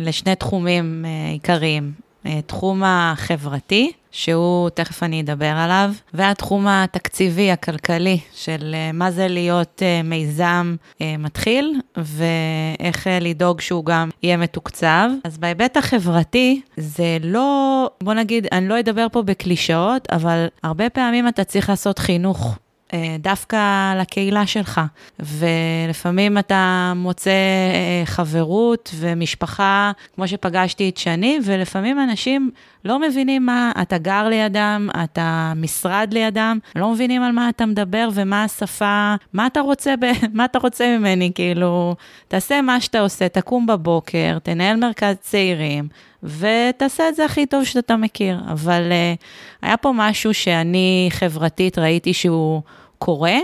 לשני 0.01 0.35
תחומים 0.35 1.05
אה, 1.05 1.29
עיקריים. 1.31 1.93
אה, 2.25 2.41
תחום 2.41 2.83
החברתי, 2.85 3.91
שהוא, 4.17 4.69
תכף 4.69 5.03
אני 5.03 5.21
אדבר 5.21 5.45
עליו, 5.45 5.91
והתחום 6.13 6.67
התקציבי, 6.67 7.51
הכלכלי, 7.51 8.19
של 8.33 8.71
אה, 8.73 8.91
מה 8.91 9.11
זה 9.11 9.27
להיות 9.27 9.83
אה, 9.85 10.01
מיזם 10.03 10.75
מתחיל, 11.19 11.73
ואיך 11.97 13.07
לדאוג 13.21 13.61
שהוא 13.61 13.85
גם 13.85 14.09
יהיה 14.23 14.37
מתוקצב. 14.37 15.09
אז 15.23 15.37
בהיבט 15.37 15.77
החברתי, 15.77 16.61
זה 16.77 17.17
לא, 17.23 17.89
בוא 18.03 18.13
נגיד, 18.13 18.47
אני 18.51 18.67
לא 18.67 18.79
אדבר 18.79 19.07
פה 19.11 19.21
בקלישאות, 19.21 20.07
אבל 20.11 20.47
הרבה 20.63 20.89
פעמים 20.89 21.27
אתה 21.27 21.43
צריך 21.43 21.69
לעשות 21.69 21.99
חינוך 21.99 22.57
אה, 22.93 23.15
דווקא 23.19 23.93
לקהילה 23.99 24.47
שלך. 24.47 24.81
ולפעמים 25.19 26.37
אתה 26.37 26.93
מוצא 26.95 27.29
אה, 27.29 28.05
חברות 28.05 28.89
ומשפחה, 28.95 29.91
כמו 30.15 30.27
שפגשתי 30.27 30.89
את 30.89 30.97
שני, 30.97 31.39
ולפעמים 31.43 31.99
אנשים 31.99 32.51
לא 32.87 32.99
מבינים 32.99 33.45
מה, 33.45 33.71
אתה 33.81 33.97
גר 33.97 34.27
לידם, 34.27 34.89
אתה 35.03 35.53
משרד 35.55 36.09
לידם, 36.11 36.59
לא 36.75 36.91
מבינים 36.91 37.23
על 37.23 37.31
מה 37.31 37.49
אתה 37.49 37.65
מדבר 37.65 38.09
ומה 38.13 38.43
השפה, 38.43 39.15
מה 39.33 39.47
אתה 39.47 39.59
רוצה, 39.59 39.93
ב, 39.99 40.05
מה 40.37 40.45
אתה 40.45 40.59
רוצה 40.59 40.97
ממני, 40.97 41.31
כאילו, 41.35 41.95
תעשה 42.27 42.61
מה 42.61 42.81
שאתה 42.81 42.99
עושה, 42.99 43.29
תקום 43.29 43.67
בבוקר, 43.67 44.37
תנהל 44.43 44.75
מרכז 44.77 45.15
צעירים, 45.15 45.87
ותעשה 46.23 47.09
את 47.09 47.15
זה 47.15 47.25
הכי 47.25 47.45
טוב 47.45 47.63
שאתה 47.63 47.97
מכיר. 47.97 48.39
אבל 48.51 48.91
uh, 48.91 49.23
היה 49.61 49.77
פה 49.77 49.91
משהו 49.95 50.33
שאני 50.33 51.07
חברתית 51.11 51.77
ראיתי 51.77 52.13
שהוא 52.13 52.61
קורה, 52.99 53.37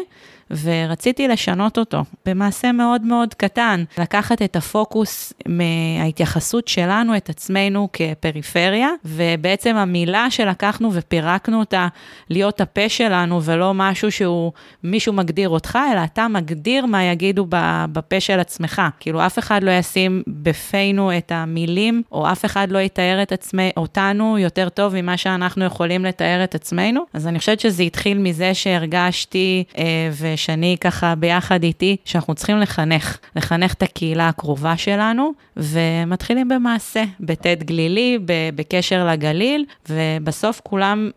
ורציתי 0.63 1.27
לשנות 1.27 1.77
אותו 1.77 2.03
במעשה 2.25 2.71
מאוד 2.71 3.01
מאוד 3.01 3.33
קטן, 3.33 3.83
לקחת 3.97 4.41
את 4.41 4.55
הפוקוס 4.55 5.33
מההתייחסות 5.47 6.67
שלנו, 6.67 7.17
את 7.17 7.29
עצמנו 7.29 7.87
כפריפריה, 7.93 8.89
ובעצם 9.05 9.75
המילה 9.75 10.31
שלקחנו 10.31 10.89
ופירקנו 10.93 11.59
אותה 11.59 11.87
להיות 12.29 12.61
הפה 12.61 12.89
שלנו 12.89 13.43
ולא 13.43 13.73
משהו 13.73 14.11
שהוא, 14.11 14.51
מישהו 14.83 15.13
מגדיר 15.13 15.49
אותך, 15.49 15.79
אלא 15.93 16.03
אתה 16.03 16.27
מגדיר 16.27 16.85
מה 16.85 17.03
יגידו 17.03 17.45
בפה 17.91 18.19
של 18.19 18.39
עצמך. 18.39 18.81
כאילו 18.99 19.25
אף 19.25 19.39
אחד 19.39 19.63
לא 19.63 19.71
ישים 19.71 20.23
בפינו 20.27 21.17
את 21.17 21.31
המילים, 21.31 22.01
או 22.11 22.31
אף 22.31 22.45
אחד 22.45 22.71
לא 22.71 22.79
יתאר 22.79 23.19
את 23.21 23.31
עצמי, 23.31 23.71
אותנו 23.77 24.37
יותר 24.37 24.69
טוב 24.69 24.95
ממה 24.95 25.17
שאנחנו 25.17 25.65
יכולים 25.65 26.05
לתאר 26.05 26.43
את 26.43 26.55
עצמנו. 26.55 27.01
אז 27.13 27.27
אני 27.27 27.39
חושבת 27.39 27.59
שזה 27.59 27.83
התחיל 27.83 28.17
מזה 28.17 28.53
שהרגשתי, 28.53 29.63
אה, 29.77 30.09
שאני 30.43 30.77
ככה 30.81 31.15
ביחד 31.15 31.63
איתי, 31.63 31.97
שאנחנו 32.05 32.35
צריכים 32.35 32.57
לחנך, 32.57 33.17
לחנך 33.35 33.73
את 33.73 33.83
הקהילה 33.83 34.29
הקרובה 34.29 34.77
שלנו, 34.77 35.31
ומתחילים 35.57 36.47
במעשה, 36.47 37.03
בטד 37.19 37.63
גלילי, 37.63 38.19
בקשר 38.55 39.07
לגליל, 39.07 39.65
ובסוף 39.89 40.61
כולם 40.63 41.09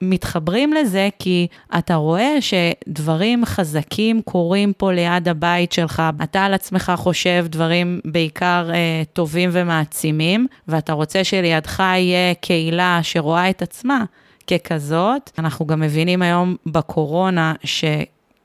מתחברים 0.00 0.72
לזה 0.72 1.08
כי 1.18 1.46
אתה 1.78 1.94
רואה 1.94 2.36
שדברים 2.40 3.44
חזקים 3.44 4.22
קורים 4.22 4.72
פה 4.72 4.92
ליד 4.92 5.28
הבית 5.28 5.72
שלך. 5.72 6.02
אתה 6.22 6.44
על 6.44 6.54
עצמך 6.54 6.92
חושב 6.96 7.46
דברים 7.48 8.00
בעיקר 8.04 8.70
אה, 8.74 9.02
טובים 9.12 9.50
ומעצימים, 9.52 10.46
ואתה 10.68 10.92
רוצה 10.92 11.24
שלידך 11.24 11.80
יהיה 11.80 12.34
קהילה 12.34 13.00
שרואה 13.02 13.50
את 13.50 13.62
עצמה 13.62 14.04
ככזאת. 14.46 15.30
אנחנו 15.38 15.66
גם 15.66 15.80
מבינים 15.80 16.22
היום 16.22 16.56
בקורונה 16.66 17.54
ש... 17.64 17.84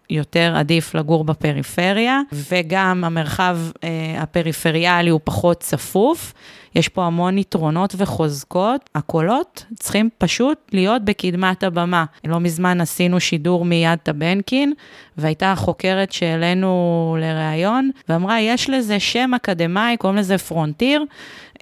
יותר 0.10 0.54
עדיף 0.58 0.96
לגור 0.96 1.24
בפריפריה, 1.24 2.22
וגם 2.52 3.04
המרחב 3.04 3.58
אה, 3.84 3.90
הפריפריאלי 4.18 5.10
הוא 5.10 5.20
פחות 5.24 5.60
צפוף. 5.60 6.34
יש 6.76 6.88
פה 6.90 7.06
המון 7.06 7.38
יתרונות 7.38 7.96
וחוזקות. 7.98 8.90
הקולות 8.96 9.66
צריכים 9.76 10.10
פשוט 10.18 10.58
להיות 10.72 11.06
בקדמת 11.06 11.64
הבמה. 11.64 12.06
לא 12.26 12.40
מזמן 12.40 12.82
עשינו 12.82 13.20
שידור 13.20 13.66
מיד 13.66 14.00
טבנקין, 14.04 14.74
והייתה 15.18 15.54
חוקרת 15.58 16.12
שהעלינו 16.12 17.18
לראיון, 17.20 17.90
ואמרה, 18.10 18.42
יש 18.42 18.70
לזה 18.70 19.00
שם 19.00 19.32
אקדמאי, 19.36 19.98
קוראים 19.98 20.20
לזה 20.20 20.38
פרונטיר, 20.38 21.06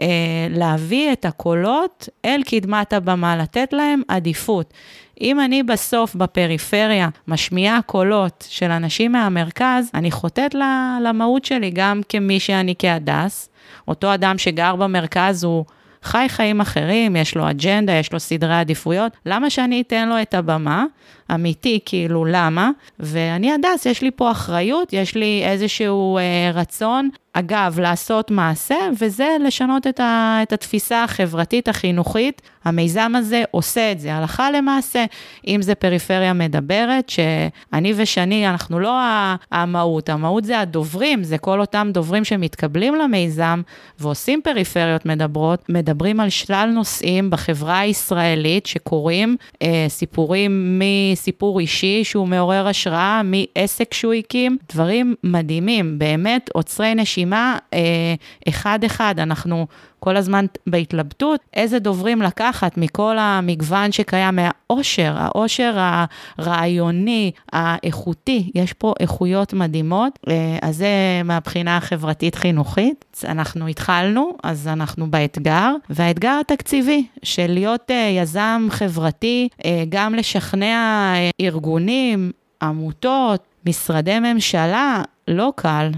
אה, 0.02 0.08
להביא 0.50 1.14
את 1.14 1.26
הקולות 1.26 2.10
אל 2.26 2.42
קדמת 2.46 2.94
הבמה, 2.94 3.38
לתת 3.38 3.74
להם 3.74 4.02
עדיפות. 4.08 4.74
אם 5.22 5.40
אני 5.40 5.64
בסוף 5.64 6.16
בפריפריה 6.16 7.10
משמיעה 7.28 7.82
קולות 7.82 8.46
של 8.50 8.72
אנשים 8.72 9.12
מהמרכז, 9.12 9.92
אני 9.94 10.12
חוטאת 10.12 10.56
למהות 11.04 11.46
שלי 11.46 11.72
גם 11.74 12.02
כמי 12.10 12.40
שאני 12.40 12.74
כהדס. 12.80 13.50
אותו 13.88 14.14
אדם 14.14 14.38
שגר 14.38 14.76
במרכז 14.76 15.44
הוא 15.44 15.66
חי 16.04 16.26
חיים 16.30 16.62
אחרים, 16.62 17.16
יש 17.16 17.36
לו 17.36 17.50
אג'נדה, 17.50 17.94
יש 17.94 18.14
לו 18.14 18.20
סדרי 18.20 18.56
עדיפויות, 18.56 19.12
למה 19.26 19.50
שאני 19.50 19.82
אתן 19.82 20.10
לו 20.10 20.22
את 20.22 20.34
הבמה? 20.34 20.86
אמיתי, 21.34 21.80
כאילו, 21.86 22.26
למה? 22.26 22.70
ואני 23.00 23.52
הדס, 23.52 23.86
יש 23.86 24.02
לי 24.02 24.12
פה 24.12 24.32
אחריות, 24.32 24.94
יש 24.94 25.16
לי 25.16 25.42
איזשהו 25.46 26.18
אה, 26.18 26.52
רצון 26.54 27.10
אגב, 27.34 27.80
לעשות 27.80 28.32
מעשה, 28.32 28.76
וזה 29.00 29.28
לשנות 29.46 29.88
את, 29.88 30.00
ה, 30.00 30.40
את 30.44 30.54
התפיסה 30.54 31.04
החברתית 31.04 31.68
החינוכית. 31.68 32.42
המיזם 32.66 33.12
הזה 33.16 33.44
עושה 33.52 33.92
את 33.92 34.00
זה 34.00 34.14
הלכה 34.14 34.52
למעשה, 34.52 35.06
אם 35.48 35.62
זה 35.62 35.76
פריפריה 35.76 36.34
מדברת, 36.34 37.10
שאני 37.10 37.94
ושני, 37.96 38.50
אנחנו 38.50 38.80
לא 38.80 39.00
המהות, 39.52 40.10
המהות 40.10 40.44
זה 40.44 40.60
הדוברים, 40.60 41.24
זה 41.24 41.38
כל 41.38 41.60
אותם 41.60 41.90
דוברים 41.94 42.24
שמתקבלים 42.24 42.96
למיזם 42.96 43.62
ועושים 44.00 44.42
פריפריות 44.44 45.06
מדברות, 45.06 45.70
מדברים 45.70 46.20
על 46.20 46.30
שלל 46.30 46.70
נושאים 46.74 47.30
בחברה 47.30 47.80
הישראלית 47.80 48.66
שקורים, 48.66 49.38
אה, 49.62 49.86
סיפורים 49.88 50.80
מסיפור 50.80 51.60
אישי 51.60 52.04
שהוא 52.04 52.28
מעורר 52.28 52.68
השראה, 52.68 53.22
מעסק 53.24 53.94
שהוא 53.94 54.14
הקים, 54.14 54.58
דברים 54.74 55.16
מדהימים, 55.24 56.00
באמת 56.00 56.50
עוצרי 56.54 56.96
נשימה. 56.96 57.21
רשימה 57.22 57.58
אה, 57.74 58.16
אחד-אחד, 58.50 59.16
אנחנו 59.18 59.68
כל 60.00 60.18
הזמן 60.18 60.46
בהתלבטות, 60.68 61.40
איזה 61.54 61.80
דוברים 61.80 62.22
לקחת 62.22 62.78
מכל 62.78 63.18
המגוון 63.20 63.92
שקיים, 63.92 64.36
מהעושר, 64.36 65.14
העושר 65.18 65.78
הרעיוני, 66.38 67.32
האיכותי, 67.54 68.52
יש 68.56 68.74
פה 68.74 68.94
איכויות 69.00 69.54
מדהימות, 69.54 70.20
אה, 70.28 70.58
אז 70.62 70.78
זה 70.78 71.22
מהבחינה 71.26 71.78
החברתית-חינוכית. 71.78 73.24
אנחנו 73.28 73.68
התחלנו, 73.68 74.38
אז 74.44 74.68
אנחנו 74.68 75.12
באתגר, 75.12 75.72
והאתגר 75.90 76.38
התקציבי 76.42 77.06
של 77.24 77.48
להיות 77.48 77.92
אה, 77.92 78.10
יזם 78.22 78.68
חברתי, 78.70 79.48
גם 79.90 80.16
לשכנע 80.16 81.14
ארגונים, 81.42 82.32
עמותות, 82.62 83.44
משרדי 83.66 84.20
ממשלה, 84.20 85.02
לא 85.28 85.54
קל. 85.56 85.92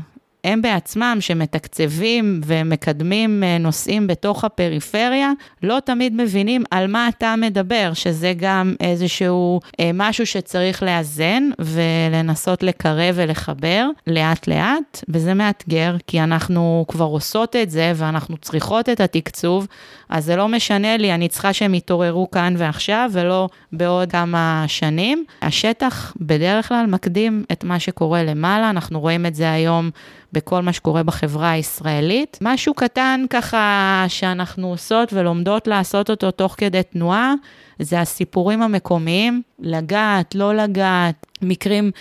הם 0.44 0.62
בעצמם, 0.62 1.18
שמתקצבים 1.20 2.42
ומקדמים 2.46 3.44
אה, 3.44 3.58
נושאים 3.58 4.08
בתוך 4.08 4.44
הפריפריה, 4.44 5.32
לא 5.64 5.78
תמיד 5.86 6.16
מבינים 6.16 6.64
על 6.72 6.88
מה 6.88 7.08
אתה 7.08 7.36
מדבר, 7.38 7.92
שזה 7.94 8.34
גם 8.38 8.76
איזשהו 8.80 9.60
אה, 9.80 9.92
משהו 9.94 10.26
שצריך 10.26 10.84
לאזן 10.84 11.50
ולנסות 11.60 12.64
לקרב 12.64 13.16
ולחבר 13.16 13.88
לאט-לאט, 14.08 15.04
וזה 15.10 15.34
מאתגר, 15.34 15.96
כי 16.08 16.22
אנחנו 16.22 16.86
כבר 16.88 17.06
עושות 17.06 17.56
את 17.56 17.70
זה 17.70 17.92
ואנחנו 17.96 18.38
צריכות 18.38 18.90
את 18.90 19.00
התקצוב, 19.00 19.68
אז 20.10 20.26
זה 20.26 20.36
לא 20.36 20.48
משנה 20.48 20.98
לי, 20.98 21.14
אני 21.14 21.28
צריכה 21.28 21.54
שהם 21.54 21.74
יתעוררו 21.74 22.32
כאן 22.32 22.54
ועכשיו, 22.58 23.10
ולא 23.14 23.50
בעוד 23.74 24.12
כמה 24.12 24.66
שנים. 24.68 25.26
השטח 25.42 26.14
בדרך 26.20 26.68
כלל 26.68 26.86
מקדים 26.86 27.44
את 27.52 27.64
מה 27.64 27.80
שקורה 27.80 28.24
למעלה, 28.24 28.70
אנחנו 28.70 29.00
רואים 29.00 29.26
את 29.26 29.36
זה 29.36 29.52
היום. 29.52 29.90
בכל 30.34 30.62
מה 30.62 30.74
שקורה 30.74 31.04
בחברה 31.04 31.52
הישראלית. 31.52 32.38
משהו 32.42 32.74
קטן 32.74 33.25
ככה 33.30 34.06
שאנחנו 34.08 34.68
עושות 34.68 35.13
ולומדות 35.13 35.68
לעשות 35.68 36.10
אותו 36.10 36.32
תוך 36.32 36.56
כדי 36.58 36.84
תנועה, 36.84 37.34
זה 37.80 38.02
הסיפורים 38.02 38.62
המקומיים, 38.62 39.42
לגעת, 39.60 40.36
לא 40.36 40.56
לגעת, 40.56 41.25
מקרים 41.42 41.92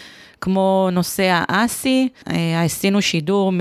כמו 0.41 0.89
נושא 0.93 1.43
האסי, 1.49 2.09
אה, 2.31 2.63
עשינו 2.63 3.03
שידור 3.03 3.53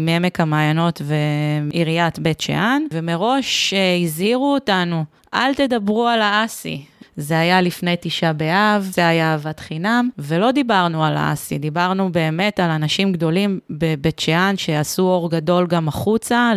מעמק 0.00 0.40
המעיינות 0.40 1.02
ועיריית 1.04 2.18
בית 2.18 2.40
שאן, 2.40 2.82
ומראש 2.92 3.74
אה, 3.74 3.98
הזהירו 4.04 4.54
אותנו, 4.54 5.04
אל 5.34 5.54
תדברו 5.54 6.08
על 6.08 6.22
האסי. 6.22 6.84
זה 7.16 7.38
היה 7.38 7.60
לפני 7.60 7.94
תשעה 8.00 8.32
באב, 8.32 8.88
זה 8.92 9.08
היה 9.08 9.32
אהבת 9.32 9.60
חינם, 9.60 10.08
ולא 10.18 10.50
דיברנו 10.50 11.04
על 11.04 11.16
האסי, 11.16 11.58
דיברנו 11.58 12.12
באמת 12.12 12.60
על 12.60 12.70
אנשים 12.70 13.12
גדולים 13.12 13.60
בבית 13.70 14.18
שאן 14.18 14.54
שעשו 14.56 15.02
אור 15.02 15.30
גדול 15.30 15.66
גם 15.66 15.88
החוצה, 15.88 16.52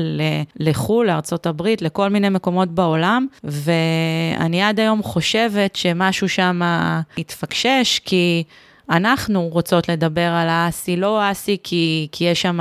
לחו"ל, 0.60 1.08
לארה"ב, 1.08 1.62
לכל 1.82 2.10
מיני 2.10 2.30
מקומות 2.30 2.70
בעולם, 2.70 3.28
ואני 3.44 4.62
עד 4.62 4.80
היום 4.80 5.04
חושבת 5.04 5.76
שמשהו 5.76 6.30
שם 6.30 6.62
התפקשש, 7.18 8.00
כי... 8.06 8.44
אנחנו 8.90 9.50
רוצות 9.52 9.90
לדבר 9.90 10.32
על 10.32 10.50
האסי, 10.50 10.98
לא 10.98 11.32
אסי 11.32 11.58
כי, 11.64 12.08
כי 12.12 12.24
יש 12.24 12.42
שם 12.42 12.60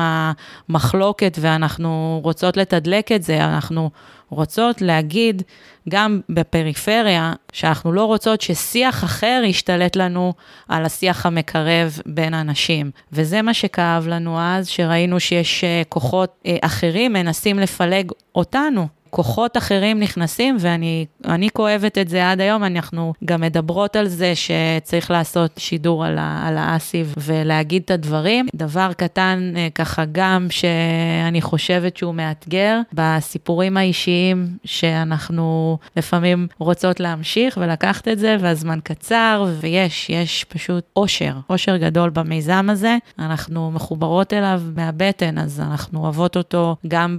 מחלוקת 0.68 1.38
ואנחנו 1.40 2.20
רוצות 2.24 2.56
לתדלק 2.56 3.12
את 3.12 3.22
זה, 3.22 3.44
אנחנו 3.44 3.90
רוצות 4.34 4.82
להגיד 4.82 5.42
גם 5.88 6.20
בפריפריה, 6.28 7.32
שאנחנו 7.52 7.92
לא 7.92 8.04
רוצות 8.04 8.40
ששיח 8.40 9.04
אחר 9.04 9.42
ישתלט 9.44 9.96
לנו 9.96 10.32
על 10.68 10.84
השיח 10.84 11.26
המקרב 11.26 11.98
בין 12.06 12.34
אנשים. 12.34 12.90
וזה 13.12 13.42
מה 13.42 13.54
שכאב 13.54 14.06
לנו 14.06 14.40
אז, 14.40 14.68
שראינו 14.68 15.20
שיש 15.20 15.64
אה, 15.64 15.82
כוחות 15.88 16.34
אה, 16.46 16.56
אחרים 16.60 17.12
מנסים 17.12 17.58
לפלג 17.58 18.10
אותנו. 18.34 18.88
כוחות 19.14 19.56
אחרים 19.56 20.00
נכנסים, 20.00 20.56
ואני 20.60 21.48
כואבת 21.52 21.98
את 21.98 22.08
זה 22.08 22.30
עד 22.30 22.40
היום, 22.40 22.64
אנחנו 22.64 23.12
גם 23.24 23.40
מדברות 23.40 23.96
על 23.96 24.08
זה 24.08 24.32
שצריך 24.34 25.10
לעשות 25.10 25.50
שידור 25.58 26.04
על, 26.04 26.18
על 26.18 26.56
האסי 26.56 27.04
ולהגיד 27.16 27.82
את 27.84 27.90
הדברים. 27.90 28.46
דבר 28.54 28.92
קטן 28.92 29.52
אה, 29.56 29.68
ככה 29.74 30.04
גם 30.12 30.46
שאני 30.50 31.42
חושבת 31.42 31.96
שהוא 31.96 32.14
מאתגר, 32.14 32.80
בסיפורים 32.92 33.76
האישיים 33.76 34.48
שאנחנו 34.64 35.78
לפעמים 35.96 36.46
רוצות 36.58 37.00
להמשיך 37.00 37.58
ולקחת 37.60 38.08
את 38.08 38.18
זה, 38.18 38.36
והזמן 38.40 38.78
קצר, 38.84 39.44
ויש, 39.60 40.10
יש 40.10 40.44
פשוט 40.44 40.84
אושר, 40.96 41.36
אושר 41.50 41.76
גדול 41.76 42.10
במיזם 42.10 42.66
הזה. 42.70 42.96
אנחנו 43.18 43.70
מחוברות 43.70 44.32
אליו 44.32 44.62
מהבטן, 44.76 45.38
אז 45.38 45.60
אנחנו 45.60 46.00
אוהבות 46.00 46.36
אותו 46.36 46.76
גם 46.88 47.16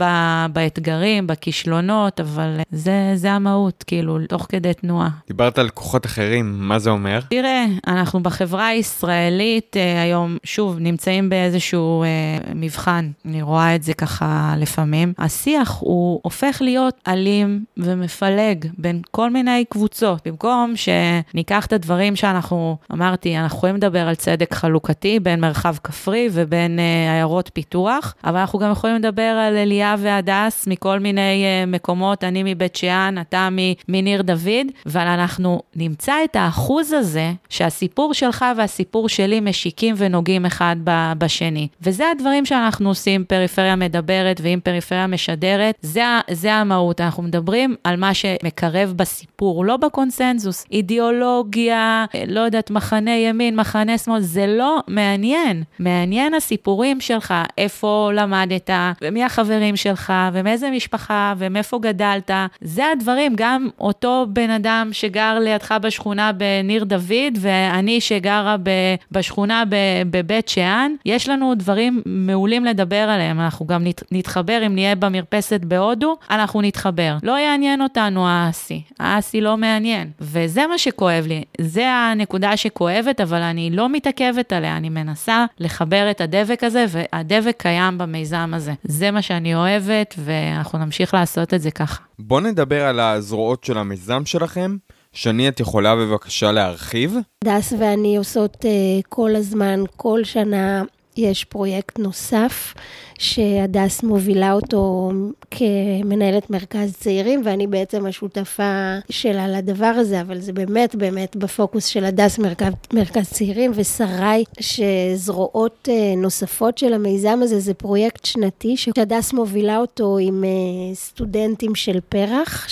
באתגרים, 0.53 1.27
בכישלונות. 1.27 1.84
פתרונות, 1.85 2.19
אבל 2.19 2.59
זה, 2.71 3.11
זה 3.15 3.31
המהות, 3.31 3.83
כאילו, 3.87 4.17
תוך 4.29 4.45
כדי 4.49 4.73
תנועה. 4.73 5.09
דיברת 5.27 5.59
על 5.59 5.69
כוחות 5.69 6.05
אחרים, 6.05 6.55
מה 6.59 6.79
זה 6.79 6.89
אומר? 6.89 7.19
תראה, 7.29 7.65
אנחנו 7.87 8.23
בחברה 8.23 8.67
הישראלית 8.67 9.77
אה, 9.77 10.01
היום, 10.01 10.37
שוב, 10.43 10.77
נמצאים 10.79 11.29
באיזשהו 11.29 12.03
אה, 12.03 12.07
מבחן, 12.55 13.09
אני 13.25 13.41
רואה 13.41 13.75
את 13.75 13.83
זה 13.83 13.93
ככה 13.93 14.53
לפעמים. 14.57 15.13
השיח 15.17 15.77
הוא 15.79 16.19
הופך 16.23 16.57
להיות 16.61 16.95
אלים 17.07 17.63
ומפלג 17.77 18.65
בין 18.77 19.01
כל 19.11 19.29
מיני 19.29 19.65
קבוצות. 19.69 20.27
במקום 20.27 20.73
שניקח 20.75 21.65
את 21.65 21.73
הדברים 21.73 22.15
שאנחנו, 22.15 22.77
אמרתי, 22.91 23.37
אנחנו 23.37 23.57
יכולים 23.57 23.75
לדבר 23.75 24.07
על 24.07 24.15
צדק 24.15 24.53
חלוקתי 24.53 25.19
בין 25.19 25.39
מרחב 25.39 25.75
כפרי 25.83 26.29
ובין 26.31 26.79
אה, 26.79 27.13
עיירות 27.13 27.49
פיתוח, 27.53 28.15
אבל 28.23 28.37
אנחנו 28.37 28.59
גם 28.59 28.71
יכולים 28.71 28.95
לדבר 28.95 29.21
על 29.47 29.55
אליה 29.55 29.95
והדס 29.99 30.67
מכל 30.67 30.99
מיני 30.99 31.43
אה, 31.45 31.65
מקומות, 31.75 32.23
אני 32.23 32.43
מבית 32.45 32.75
שאן, 32.75 33.15
אתה 33.21 33.49
מניר 33.89 34.21
דוד, 34.21 34.67
אבל 34.85 35.07
אנחנו 35.07 35.61
נמצא 35.75 36.13
את 36.23 36.35
האחוז 36.35 36.93
הזה 36.93 37.31
שהסיפור 37.49 38.13
שלך 38.13 38.45
והסיפור 38.57 39.09
שלי 39.09 39.39
משיקים 39.39 39.95
ונוגעים 39.97 40.45
אחד 40.45 40.75
בשני. 41.17 41.67
וזה 41.81 42.03
הדברים 42.11 42.45
שאנחנו 42.45 42.89
עושים, 42.89 43.23
פריפריה 43.23 43.75
מדברת 43.75 44.41
ואם 44.43 44.59
פריפריה 44.63 45.07
משדרת, 45.07 45.75
זה, 45.81 46.03
זה 46.31 46.53
המהות. 46.53 47.01
אנחנו 47.01 47.23
מדברים 47.23 47.75
על 47.83 47.95
מה 47.95 48.13
שמקרב 48.13 48.93
בסיפור, 48.95 49.65
לא 49.65 49.77
בקונסנזוס. 49.77 50.65
אידיאולוגיה, 50.71 52.05
לא 52.27 52.39
יודעת, 52.39 52.71
מחנה 52.71 53.11
ימין, 53.11 53.55
מחנה 53.55 53.97
שמאל, 53.97 54.21
זה 54.21 54.47
לא 54.47 54.79
מעניין. 54.87 55.63
מעניין 55.79 56.33
הסיפורים 56.33 57.01
שלך, 57.01 57.33
איפה 57.57 58.11
למדת, 58.13 58.69
ומי 59.01 59.23
החברים 59.23 59.75
שלך, 59.75 60.13
ומאיזה 60.33 60.69
משפחה, 60.71 61.33
ומאיפה... 61.37 61.64
איפה 61.65 61.79
גדלת. 61.79 62.31
זה 62.61 62.83
הדברים, 62.91 63.33
גם 63.35 63.67
אותו 63.79 64.25
בן 64.29 64.49
אדם 64.49 64.89
שגר 64.91 65.39
לידך 65.39 65.75
בשכונה 65.81 66.31
בניר 66.31 66.83
דוד, 66.83 67.37
ואני 67.39 68.01
שגרה 68.01 68.55
ב, 68.63 68.69
בשכונה 69.11 69.63
ב, 69.69 69.75
בבית 70.09 70.49
שאן, 70.49 70.91
יש 71.05 71.29
לנו 71.29 71.55
דברים 71.55 72.01
מעולים 72.05 72.65
לדבר 72.65 72.95
עליהם. 72.95 73.39
אנחנו 73.39 73.67
גם 73.67 73.83
נת, 73.83 74.03
נתחבר, 74.11 74.61
אם 74.65 74.73
נהיה 74.73 74.95
במרפסת 74.95 75.59
בהודו, 75.63 76.15
אנחנו 76.29 76.61
נתחבר. 76.61 77.17
לא 77.23 77.39
יעניין 77.39 77.81
אותנו 77.81 78.27
האסי, 78.27 78.81
האסי 78.99 79.41
לא 79.41 79.57
מעניין. 79.57 80.09
וזה 80.21 80.67
מה 80.67 80.77
שכואב 80.77 81.25
לי, 81.27 81.43
זה 81.61 81.91
הנקודה 81.91 82.57
שכואבת, 82.57 83.21
אבל 83.21 83.41
אני 83.41 83.69
לא 83.71 83.89
מתעכבת 83.89 84.53
עליה, 84.53 84.77
אני 84.77 84.89
מנסה 84.89 85.45
לחבר 85.59 86.11
את 86.11 86.21
הדבק 86.21 86.63
הזה, 86.63 86.85
והדבק 86.89 87.55
קיים 87.57 87.97
במיזם 87.97 88.51
הזה. 88.53 88.73
זה 88.83 89.11
מה 89.11 89.21
שאני 89.21 89.55
אוהבת, 89.55 90.15
ואנחנו 90.17 90.79
נמשיך 90.79 91.13
לעשות 91.13 91.44
את 91.53 91.61
זה 91.61 91.71
ככה. 91.71 92.03
בואו 92.19 92.39
נדבר 92.39 92.85
על 92.85 92.99
הזרועות 92.99 93.63
של 93.63 93.77
המיזם 93.77 94.25
שלכם. 94.25 94.77
שני, 95.13 95.47
את 95.47 95.59
יכולה 95.59 95.95
בבקשה 95.95 96.51
להרחיב? 96.51 97.15
הדס 97.43 97.73
ואני 97.79 98.17
עושות 98.17 98.55
uh, 98.55 98.67
כל 99.09 99.35
הזמן, 99.35 99.83
כל 99.95 100.23
שנה, 100.23 100.83
יש 101.17 101.43
פרויקט 101.43 101.99
נוסף. 101.99 102.73
שהדס 103.19 104.03
מובילה 104.03 104.53
אותו 104.53 105.11
כמנהלת 105.51 106.49
מרכז 106.49 106.93
צעירים, 106.93 107.41
ואני 107.45 107.67
בעצם 107.67 108.05
השותפה 108.05 108.93
שלה 109.09 109.47
לדבר 109.47 109.85
הזה, 109.85 110.21
אבל 110.21 110.39
זה 110.39 110.53
באמת 110.53 110.95
באמת 110.95 111.35
בפוקוס 111.35 111.85
של 111.85 112.05
הדס 112.05 112.39
מרכז, 112.39 112.73
מרכז 112.93 113.29
צעירים, 113.29 113.71
ושרי, 113.75 114.43
שזרועות 114.59 115.89
אה, 115.91 116.13
נוספות 116.17 116.77
של 116.77 116.93
המיזם 116.93 117.39
הזה, 117.43 117.59
זה 117.59 117.73
פרויקט 117.73 118.25
שנתי, 118.25 118.77
שהדס 118.77 119.33
מובילה 119.33 119.77
אותו 119.77 120.17
עם 120.17 120.43
אה, 120.43 120.95
סטודנטים 120.95 121.75
של 121.75 121.99
פרח, 122.09 122.67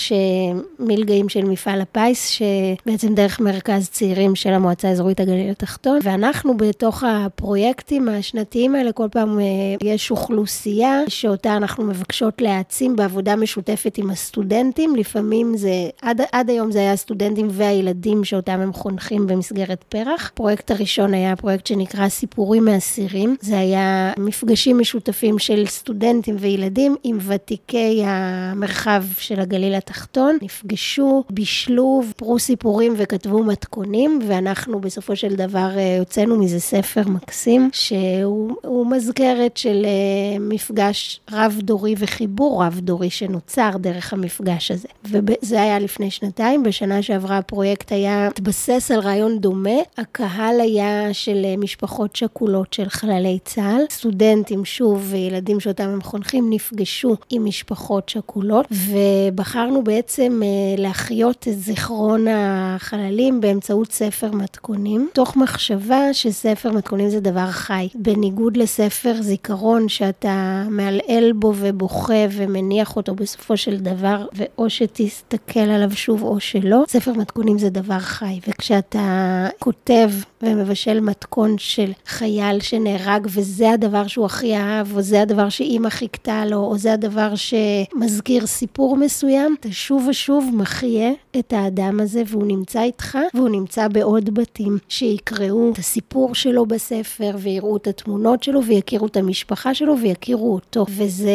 מלגאים 0.78 1.28
של 1.28 1.44
מפעל 1.44 1.80
הפיס, 1.80 2.28
שבעצם 2.28 3.14
דרך 3.14 3.40
מרכז 3.40 3.88
צעירים 3.88 4.34
של 4.34 4.52
המועצה 4.52 4.88
האזורית 4.88 5.20
הגליל 5.20 5.50
התחתון, 5.50 5.98
ואנחנו 6.02 6.56
בתוך 6.56 7.04
הפרויקטים 7.06 8.08
השנתיים 8.08 8.74
האלה, 8.74 8.92
כל 8.92 9.08
פעם 9.10 9.40
אה, 9.40 9.44
יש 9.82 10.10
אוכלוסייה. 10.10 10.33
אוכלוסייה 10.38 11.00
שאותה 11.08 11.56
אנחנו 11.56 11.84
מבקשות 11.84 12.40
להעצים 12.40 12.96
בעבודה 12.96 13.36
משותפת 13.36 13.98
עם 13.98 14.10
הסטודנטים. 14.10 14.96
לפעמים 14.96 15.56
זה, 15.56 15.70
עד, 16.02 16.20
עד 16.32 16.50
היום 16.50 16.72
זה 16.72 16.78
היה 16.78 16.92
הסטודנטים 16.92 17.48
והילדים 17.50 18.24
שאותם 18.24 18.60
הם 18.60 18.72
חונכים 18.72 19.26
במסגרת 19.26 19.84
פרח. 19.88 20.30
הפרויקט 20.32 20.70
הראשון 20.70 21.14
היה 21.14 21.36
פרויקט 21.36 21.66
שנקרא 21.66 22.08
סיפורים 22.08 22.64
מאסירים. 22.64 23.36
זה 23.40 23.58
היה 23.58 24.12
מפגשים 24.18 24.78
משותפים 24.78 25.38
של 25.38 25.66
סטודנטים 25.66 26.36
וילדים 26.38 26.96
עם 27.02 27.18
ותיקי 27.26 28.02
המרחב 28.06 29.04
של 29.18 29.40
הגליל 29.40 29.74
התחתון. 29.74 30.38
נפגשו, 30.42 31.24
בישלו, 31.30 32.02
פרו 32.16 32.38
סיפורים 32.38 32.94
וכתבו 32.96 33.44
מתכונים, 33.44 34.18
ואנחנו 34.26 34.80
בסופו 34.80 35.16
של 35.16 35.34
דבר 35.34 35.68
אה, 35.76 35.98
הוצאנו 35.98 36.38
מזה 36.38 36.60
ספר 36.60 37.08
מקסים, 37.08 37.70
שהוא 37.72 38.86
מזכרת 38.86 39.56
של 39.56 39.84
אה, 39.84 40.23
מפגש 40.40 41.20
רב-דורי 41.32 41.94
וחיבור 41.98 42.64
רב-דורי 42.64 43.10
שנוצר 43.10 43.70
דרך 43.76 44.12
המפגש 44.12 44.70
הזה. 44.70 44.88
וזה 45.04 45.62
היה 45.62 45.78
לפני 45.78 46.10
שנתיים, 46.10 46.62
בשנה 46.62 47.02
שעברה 47.02 47.38
הפרויקט 47.38 47.92
היה, 47.92 48.26
התבסס 48.26 48.90
על 48.90 49.00
רעיון 49.00 49.38
דומה, 49.38 49.80
הקהל 49.98 50.60
היה 50.60 51.14
של 51.14 51.46
משפחות 51.58 52.16
שכולות 52.16 52.72
של 52.72 52.88
חללי 52.88 53.38
צה"ל, 53.44 53.82
סטודנטים 53.90 54.64
שוב 54.64 55.06
וילדים 55.10 55.60
שאותם 55.60 55.88
הם 55.88 56.02
חונכים 56.02 56.50
נפגשו 56.50 57.16
עם 57.30 57.44
משפחות 57.44 58.08
שכולות, 58.08 58.66
ובחרנו 58.70 59.84
בעצם 59.84 60.40
אה, 60.44 60.82
להחיות 60.82 61.48
את 61.48 61.58
זיכרון 61.58 62.26
החללים 62.30 63.40
באמצעות 63.40 63.92
ספר 63.92 64.30
מתכונים, 64.32 65.08
תוך 65.12 65.36
מחשבה 65.36 66.12
שספר 66.12 66.72
מתכונים 66.72 67.08
זה 67.08 67.20
דבר 67.20 67.50
חי, 67.50 67.88
בניגוד 67.94 68.56
לספר 68.56 69.14
זיכרון 69.20 69.88
שאת 69.88 70.13
שאתה 70.18 70.64
מעלעל 70.70 71.32
בו 71.32 71.52
ובוכה 71.56 72.24
ומניח 72.30 72.96
אותו 72.96 73.14
בסופו 73.14 73.56
של 73.56 73.76
דבר, 73.76 74.26
ואו 74.32 74.70
שתסתכל 74.70 75.60
עליו 75.60 75.90
שוב 75.90 76.22
או 76.22 76.40
שלא, 76.40 76.84
ספר 76.88 77.12
מתכונים 77.12 77.58
זה 77.58 77.70
דבר 77.70 77.98
חי. 77.98 78.40
וכשאתה 78.48 79.46
כותב 79.58 80.10
ומבשל 80.42 81.00
מתכון 81.00 81.54
של 81.58 81.92
חייל 82.06 82.60
שנהרג, 82.60 83.26
וזה 83.30 83.70
הדבר 83.70 84.06
שהוא 84.06 84.26
הכי 84.26 84.56
אהב, 84.56 84.96
או 84.96 85.02
זה 85.02 85.22
הדבר 85.22 85.48
שאימא 85.48 85.88
חיכתה 85.88 86.46
לו, 86.46 86.56
או 86.56 86.78
זה 86.78 86.92
הדבר 86.92 87.32
שמזכיר 87.34 88.46
סיפור 88.46 88.96
מסוים, 88.96 89.56
אתה 89.60 89.72
שוב 89.72 90.06
ושוב 90.08 90.50
מחיה 90.54 91.10
את 91.38 91.52
האדם 91.52 92.00
הזה, 92.00 92.22
והוא 92.26 92.46
נמצא 92.46 92.82
איתך, 92.82 93.18
והוא 93.34 93.48
נמצא 93.48 93.88
בעוד 93.88 94.34
בתים 94.34 94.78
שיקראו 94.88 95.70
את 95.72 95.78
הסיפור 95.78 96.34
שלו 96.34 96.66
בספר, 96.66 97.36
ויראו 97.38 97.76
את 97.76 97.86
התמונות 97.86 98.42
שלו, 98.42 98.64
ויכירו 98.64 99.06
את 99.06 99.16
המשפחה 99.16 99.74
שלו, 99.74 99.94
ויכירו 100.04 100.54
אותו. 100.54 100.86
וזה 100.88 101.32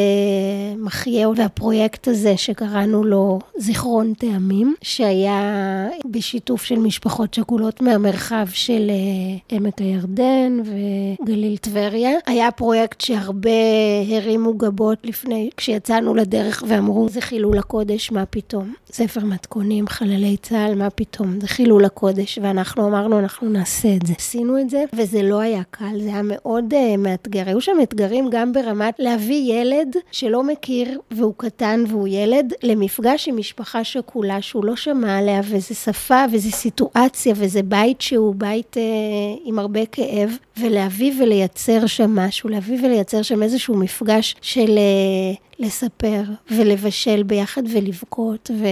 מחיה 0.78 1.28
עוד 1.28 1.40
הפרויקט 1.40 2.08
הזה 2.08 2.38
שקראנו 2.38 3.04
לו 3.04 3.40
זיכרון 3.58 4.14
טעמים, 4.14 4.76
שהיה 4.82 5.42
בשיתוף 6.06 6.64
של 6.64 6.80
משפחות 6.80 7.34
שכולות 7.34 7.82
מהמרחב 7.82 8.48
של 8.54 8.90
אה, 8.90 9.56
עמק 9.58 9.80
הירדן 9.80 10.60
וגליל 10.66 11.58
טבריה. 11.58 12.12
היה 12.26 12.52
פרויקט 12.52 13.02
שהרבה 13.02 13.50
הרימו 14.10 14.54
גבות 14.54 14.98
לפני, 15.04 15.50
כשיצאנו 15.58 16.16
לדרך 16.16 16.64
ואמרו, 16.68 17.10
זה 17.10 17.22
חילול 17.22 17.58
הקודש, 17.58 18.12
מה 18.12 18.26
פתאום? 18.26 18.74
ספר 18.92 19.26
מתכונים, 19.26 19.88
חללי 19.88 20.38
צה"ל, 20.42 20.76
מה 20.76 20.90
פתאום? 20.90 21.40
זה 21.42 21.48
חילול 21.48 21.86
הקודש. 21.86 22.40
ואנחנו 22.42 22.88
אמרנו, 22.88 23.20
אנחנו 23.20 23.50
נעשה 23.50 23.96
את 23.96 24.06
זה. 24.06 24.14
עשינו 24.18 24.60
את 24.60 24.70
זה, 24.70 24.84
וזה 24.94 25.24
לא 25.24 25.40
היה 25.40 25.62
קל, 25.72 26.00
זה 26.00 26.10
היה 26.10 26.22
מאוד 26.24 26.74
uh, 26.74 26.98
מאתגר. 26.98 27.44
היו 27.48 27.62
שם 27.62 27.78
אתגרים 27.84 28.30
גם 28.32 28.54
ברמת 28.64 28.94
להביא 29.00 29.54
ילד 29.54 29.96
שלא 30.12 30.44
מכיר, 30.44 31.00
והוא 31.12 31.34
קטן 31.38 31.84
והוא 31.88 32.08
ילד, 32.08 32.54
למפגש 32.64 33.28
עם 33.28 33.38
משפחה 33.38 33.84
שכולה 33.84 34.42
שהוא 34.42 34.66
לא 34.66 34.76
שמע 34.76 35.18
עליה, 35.18 35.42
וזה 35.44 35.76
שפה, 35.76 36.26
וזה 36.32 36.52
סיטואציה, 36.52 37.34
וזה 37.38 37.64
בית 37.64 38.02
שהוא 38.02 38.36
בית 38.36 38.78
uh, 38.78 39.40
עם 39.46 39.60
הרבה 39.60 39.86
כאב, 39.86 40.38
ולהביא 40.58 41.14
ולייצר 41.22 41.86
שם 41.86 42.16
משהו, 42.16 42.50
להביא 42.50 42.78
ולייצר 42.84 43.22
שם 43.22 43.44
איזשהו 43.44 43.76
מפגש 43.76 44.36
של... 44.42 44.78
Uh, 45.36 45.49
לספר 45.60 46.24
ולבשל 46.52 47.24
ביחד 47.24 47.62
ולבכות 47.74 48.52
ו... 48.60 48.66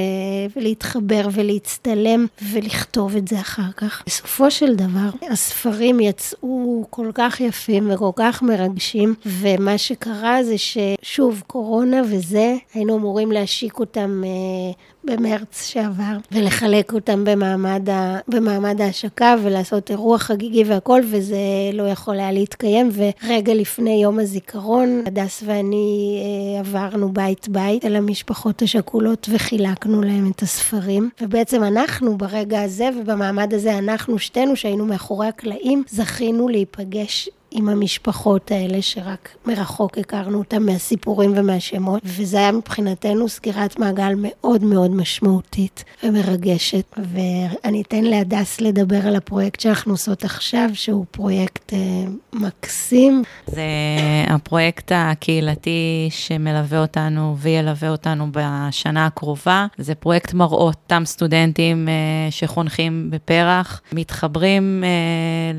ולהתחבר 0.56 1.28
ולהצטלם 1.32 2.26
ולכתוב 2.52 3.16
את 3.16 3.28
זה 3.28 3.40
אחר 3.40 3.72
כך. 3.78 4.04
בסופו 4.06 4.52
של 4.52 4.76
דבר, 4.76 5.10
הספרים 5.32 6.00
יצאו 6.00 6.86
כל 6.90 7.12
כך 7.14 7.42
יפים 7.42 7.92
וכל 7.92 8.12
כך 8.16 8.42
מרגשים, 8.42 9.16
ומה 9.26 9.78
שקרה 9.78 10.44
זה 10.44 10.56
ששוב, 10.58 11.44
קורונה 11.48 12.02
וזה, 12.12 12.56
היינו 12.74 12.98
אמורים 12.98 13.32
להשיק 13.32 13.80
אותם 13.80 14.24
אה, 14.26 14.74
במרץ 15.04 15.68
שעבר, 15.68 16.18
ולחלק 16.32 16.94
אותם 16.94 17.24
במעמד, 17.26 17.90
ה... 17.90 18.18
במעמד 18.28 18.82
ההשקה 18.82 19.36
ולעשות 19.44 19.92
אירוע 19.92 20.18
חגיגי 20.18 20.64
והכל, 20.64 21.02
וזה 21.12 21.38
לא 21.74 21.84
יכול 21.84 22.20
היה 22.20 22.32
להתקיים. 22.32 22.90
ורגע 22.94 23.54
לפני 23.54 24.02
יום 24.04 24.20
הזיכרון, 24.20 25.04
הדס 25.06 25.44
ואני 25.46 26.20
אה, 26.56 26.60
עברנו 26.60 27.14
בית-בית 27.14 27.86
אל 27.86 27.96
המשפחות 27.96 28.62
השכולות 28.62 29.30
וחילקנו 29.32 30.02
להם 30.02 30.32
את 30.36 30.42
הספרים. 30.42 31.10
ובעצם 31.22 31.64
אנחנו 31.64 32.18
ברגע 32.18 32.62
הזה 32.62 32.90
ובמעמד 33.00 33.54
הזה, 33.54 33.78
אנחנו 33.78 34.20
שתינו 34.20 34.56
שהיינו 34.56 34.86
מאחורי 34.86 35.28
הקלעים, 35.28 35.84
זכינו 35.90 36.48
להיפגש 36.48 37.30
עם 37.52 37.70
המשפחות 37.70 38.52
האלה 38.52 38.82
שרק 38.82 39.36
מרחוק 39.46 39.98
הכרנו 39.98 40.38
אותם 40.38 40.66
מהסיפורים 40.66 41.34
ומהשמות, 41.36 42.02
וזה 42.06 42.38
היה 42.38 42.52
מבחינתנו 42.52 43.30
סגירת 43.30 43.80
מעגל 43.80 44.14
מאוד 44.18 44.64
מאוד 44.64 44.92
משמעותית 44.92 45.84
ומרגשת. 46.04 46.96
ואני 46.98 47.82
אתן 47.82 48.04
להדס 48.04 48.62
לדבר 48.62 49.08
על 49.08 49.16
הפרויקט 49.16 49.60
שאנחנו 49.60 49.94
עושות 49.94 50.24
עכשיו, 50.24 50.70
שהוא 50.74 51.06
פרויקט 51.12 51.74
אה, 51.74 51.80
מקסים. 52.34 53.24
זה 53.46 53.62
הפרויקט 54.28 54.92
הקהילתי 54.96 56.08
שמלווה 56.10 56.82
אותנו 56.82 57.36
וילווה 57.38 57.90
אותנו 57.90 58.28
בשנה 58.32 59.06
הקרובה. 59.06 59.66
זה 59.78 59.96
פרויקט 59.96 60.34
מראות, 60.34 60.76
אותם 60.84 61.06
סטודנטים 61.06 61.88
אה, 61.90 62.32
שחונכים 62.32 63.08
בפרח, 63.10 63.82
מתחברים 63.92 64.84
אה, 64.84 64.90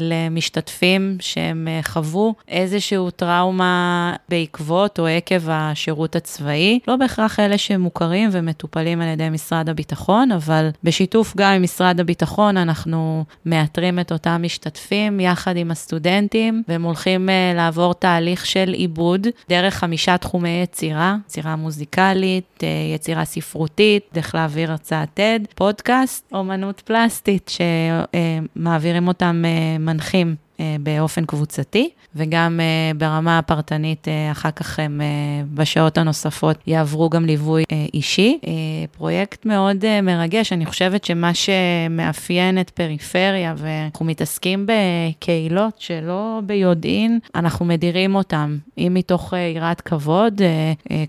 למשתתפים 0.00 1.16
שהם... 1.20 1.68
חוו 1.82 2.34
איזשהו 2.48 3.10
טראומה 3.10 4.16
בעקבות 4.28 4.98
או 4.98 5.06
עקב 5.06 5.50
השירות 5.50 6.16
הצבאי. 6.16 6.78
לא 6.88 6.96
בהכרח 6.96 7.40
אלה 7.40 7.58
שמוכרים 7.58 8.28
ומטופלים 8.32 9.00
על 9.00 9.08
ידי 9.08 9.28
משרד 9.30 9.68
הביטחון, 9.68 10.32
אבל 10.32 10.68
בשיתוף 10.84 11.36
גם 11.36 11.52
עם 11.52 11.62
משרד 11.62 12.00
הביטחון 12.00 12.56
אנחנו 12.56 13.24
מאתרים 13.46 13.98
את 13.98 14.12
אותם 14.12 14.40
משתתפים 14.44 15.20
יחד 15.20 15.56
עם 15.56 15.70
הסטודנטים, 15.70 16.62
והם 16.68 16.82
הולכים 16.82 17.28
uh, 17.28 17.56
לעבור 17.56 17.94
תהליך 17.94 18.46
של 18.46 18.72
עיבוד 18.72 19.26
דרך 19.48 19.74
חמישה 19.74 20.18
תחומי 20.18 20.60
יצירה, 20.62 21.16
יצירה 21.26 21.56
מוזיקלית, 21.56 22.44
uh, 22.58 22.64
יצירה 22.94 23.24
ספרותית, 23.24 24.02
דרך 24.14 24.34
להעביר 24.34 24.70
הרצאת 24.70 25.08
TED, 25.18 25.46
פודקאסט, 25.54 26.24
אומנות 26.32 26.80
פלסטית, 26.80 27.50
שמעבירים 28.56 29.08
אותם 29.08 29.44
uh, 29.44 29.82
מנחים 29.82 30.47
באופן 30.80 31.24
קבוצתי. 31.24 31.90
וגם 32.14 32.60
uh, 32.60 32.98
ברמה 32.98 33.38
הפרטנית, 33.38 34.08
uh, 34.08 34.32
אחר 34.32 34.50
כך 34.50 34.78
הם 34.78 35.00
בשעות 35.54 35.98
הנוספות 35.98 36.56
יעברו 36.66 37.08
גם 37.10 37.24
ליווי 37.24 37.64
אישי. 37.94 38.38
פרויקט 38.96 39.46
מאוד 39.46 40.00
מרגש, 40.02 40.52
אני 40.52 40.66
חושבת 40.66 41.04
שמה 41.04 41.30
שמאפיין 41.34 42.60
את 42.60 42.70
פריפריה, 42.70 43.54
ואנחנו 43.56 44.06
מתעסקים 44.06 44.66
בקהילות 44.66 45.74
שלא 45.78 46.40
ביודעין, 46.46 47.18
אנחנו 47.34 47.64
מדירים 47.64 48.14
אותם, 48.14 48.58
אם 48.78 48.92
מתוך 48.94 49.32
יראת 49.54 49.80
כבוד, 49.80 50.42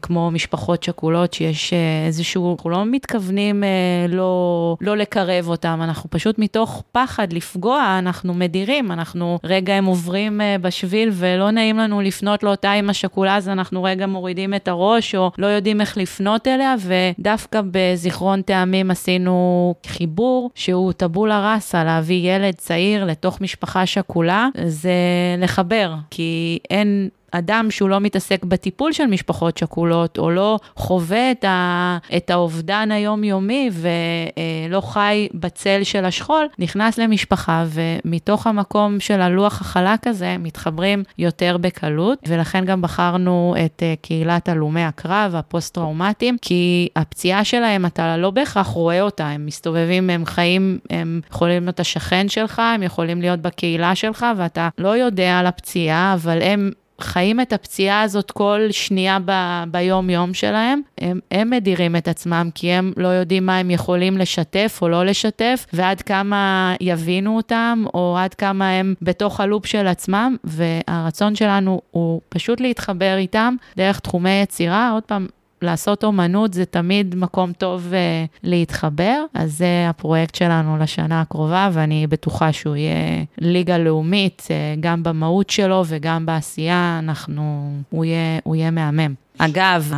כמו 0.02 0.32
משפחות 0.32 0.84
שכולות, 0.84 1.34
שיש 1.34 1.74
איזשהו, 2.08 2.56
אנחנו 2.56 2.70
לא 2.70 2.86
מתכוונים 2.86 3.64
לא, 4.10 4.76
לא 4.82 4.98
לקרב 4.98 5.48
אותם, 5.48 5.80
אנחנו 5.84 6.10
פשוט 6.10 6.40
מתוך 6.40 6.84
פחד 6.92 7.34
לפגוע, 7.34 7.96
אנחנו 8.00 8.34
מדירים, 8.34 8.92
אנחנו 8.92 9.39
רגע 9.44 9.74
הם 9.74 9.86
עוברים 9.86 10.42
בשביל. 10.62 10.90
בשביל 10.90 11.10
ולא 11.14 11.52
נעים 11.52 11.78
לנו 11.78 12.02
לפנות 12.02 12.44
לאותה 12.44 12.74
אימא 12.74 12.94
שכולה, 12.94 13.36
אז 13.36 13.50
אנחנו 13.50 13.84
רגע 13.84 14.08
מורידים 14.08 14.54
את 14.54 14.68
הראש 14.68 15.16
או 15.16 15.32
לא 15.38 15.48
יודעים 15.48 15.82
איך 15.82 15.98
לפנות 15.98 16.48
אליה, 16.48 16.76
ודווקא 16.80 17.62
בזיכרון 17.72 18.42
טעמים 18.42 18.92
עשינו 18.92 19.76
חיבור 19.86 20.52
שהוא 20.56 20.92
טבולה 20.92 21.54
ראסה, 21.54 21.84
להביא 21.84 22.36
ילד 22.36 22.54
צעיר 22.54 23.06
לתוך 23.06 23.42
משפחה 23.42 23.86
שכולה, 23.86 24.48
זה 24.66 24.92
לחבר, 25.38 25.94
כי 26.10 26.60
אין 26.70 27.10
אדם 27.32 27.72
שהוא 27.72 27.90
לא 27.90 28.00
מתעסק 28.00 28.46
בטיפול 28.46 28.94
של 28.94 29.06
משפחות 29.06 29.58
שכולות, 29.58 30.18
או 30.18 30.32
לא 30.32 30.60
חווה 30.76 31.32
את, 31.32 31.46
ה, 31.46 31.98
את 32.18 32.30
האובדן 32.30 32.92
היומיומי 32.92 33.70
ולא 33.74 34.82
חי 34.82 35.28
בצל 35.34 35.84
של 35.84 36.06
השכול, 36.06 36.48
נכנס 36.60 36.98
למשפחה, 36.98 37.66
ומתוך 37.70 38.48
המקום 38.48 39.00
של 39.00 39.22
הלוח 39.22 39.62
החלק 39.62 40.08
הזה, 40.08 40.36
מתחברים 40.40 41.04
יותר 41.18 41.58
בקלות, 41.58 42.20
ולכן 42.28 42.66
גם 42.66 42.82
בחרנו 42.82 43.56
את 43.66 43.84
אה, 43.84 43.94
קהילת 44.02 44.50
הלומי 44.50 44.84
הקרב, 44.84 45.36
הפוסט-טראומטיים, 45.36 46.38
כי 46.42 46.90
הפציעה 46.96 47.44
שלהם, 47.44 47.86
אתה 47.86 48.18
לא 48.18 48.32
בהכרח 48.32 48.68
רואה 48.68 49.02
אותה, 49.02 49.28
הם 49.28 49.46
מסתובבים, 49.46 50.10
הם 50.10 50.26
חיים, 50.26 50.80
הם 50.90 51.22
יכולים 51.32 51.64
להיות 51.64 51.80
השכן 51.80 52.30
שלך, 52.30 52.60
הם 52.60 52.84
יכולים 52.84 53.22
להיות 53.22 53.40
בקהילה 53.40 53.96
שלך, 53.96 54.26
ואתה 54.38 54.70
לא 54.78 54.98
יודע 54.98 55.40
על 55.40 55.48
הפציעה, 55.48 56.14
אבל 56.14 56.42
הם... 56.42 56.72
חיים 57.02 57.42
את 57.42 57.54
הפציעה 57.54 58.02
הזאת 58.02 58.32
כל 58.32 58.68
שנייה 58.72 59.18
ב- 59.26 59.64
ביום-יום 59.72 60.34
שלהם, 60.34 60.82
הם, 60.98 61.20
הם 61.32 61.50
מדירים 61.50 61.96
את 61.96 62.08
עצמם, 62.08 62.50
כי 62.56 62.72
הם 62.72 62.94
לא 62.98 63.08
יודעים 63.08 63.46
מה 63.46 63.58
הם 63.58 63.72
יכולים 63.72 64.18
לשתף 64.18 64.80
או 64.82 64.90
לא 64.90 65.06
לשתף, 65.06 65.66
ועד 65.74 66.02
כמה 66.02 66.74
יבינו 66.82 67.36
אותם, 67.38 67.84
או 67.94 68.16
עד 68.20 68.34
כמה 68.34 68.70
הם 68.70 68.94
בתוך 69.02 69.40
הלופ 69.40 69.66
של 69.66 69.88
עצמם, 69.88 70.36
והרצון 70.44 71.36
שלנו 71.36 71.82
הוא 71.92 72.22
פשוט 72.30 72.62
להתחבר 72.62 73.16
איתם 73.18 73.56
דרך 73.78 74.00
תחומי 74.00 74.42
יצירה. 74.42 74.92
עוד 74.92 75.04
פעם, 75.04 75.28
לעשות 75.62 76.04
אומנות 76.04 76.54
זה 76.54 76.66
תמיד 76.66 77.16
מקום 77.16 77.54
טוב 77.54 77.88
uh, 77.92 78.30
להתחבר, 78.44 79.24
אז 79.34 79.58
זה 79.58 79.86
הפרויקט 79.90 80.36
שלנו 80.36 80.78
לשנה 80.78 81.22
הקרובה, 81.22 81.70
ואני 81.74 82.08
בטוחה 82.08 82.54
שהוא 82.54 82.76
יהיה 82.76 83.24
ליגה 83.38 83.78
לאומית, 83.78 84.48
uh, 84.48 84.80
גם 84.80 85.04
במהות 85.04 85.50
שלו 85.50 85.84
וגם 85.88 86.26
בעשייה, 86.26 87.00
אנחנו, 87.04 87.72
הוא 87.90 88.06
יהיה, 88.06 88.40
הוא 88.44 88.56
יהיה 88.56 88.72
מהמם. 88.72 89.14
אגב, 89.38 89.94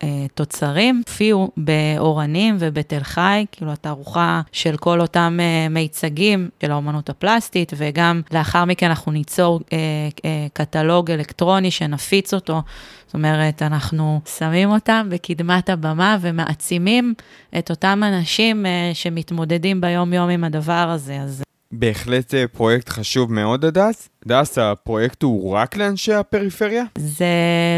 התוצרים 0.00 1.02
הופיעו 1.06 1.50
באורנים 1.56 2.56
ובתל 2.58 3.02
חי, 3.02 3.46
כאילו 3.52 3.72
התערוכה 3.72 4.40
של 4.52 4.76
כל 4.76 5.00
אותם 5.00 5.38
uh, 5.38 5.72
מיצגים 5.72 6.48
של 6.62 6.70
האומנות 6.70 7.10
הפלסטית, 7.10 7.72
וגם 7.76 8.20
לאחר 8.32 8.64
מכן 8.64 8.86
אנחנו 8.86 9.12
ניצור 9.12 9.60
uh, 9.60 10.22
קטלוג 10.52 11.10
אלקטרוני 11.10 11.70
שנפיץ 11.70 12.34
אותו. 12.34 12.62
זאת 13.06 13.14
אומרת, 13.14 13.62
אנחנו 13.62 14.20
שמים 14.38 14.70
אותם 14.70 15.08
בקדמת 15.10 15.68
הבמה 15.68 16.16
ומעצימים 16.20 17.14
את 17.58 17.70
אותם 17.70 18.02
אנשים 18.04 18.66
שמתמודדים 18.94 19.80
ביום-יום 19.80 20.28
עם 20.28 20.44
הדבר 20.44 20.72
הזה. 20.72 21.20
אז... 21.20 21.42
בהחלט 21.72 22.34
פרויקט 22.52 22.88
חשוב 22.88 23.32
מאוד, 23.32 23.64
הדס. 23.64 24.08
הדס, 24.26 24.58
הפרויקט 24.58 25.22
הוא 25.22 25.52
רק 25.52 25.76
לאנשי 25.76 26.12
הפריפריה? 26.12 26.84
זה 26.98 27.26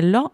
לא, 0.03 0.25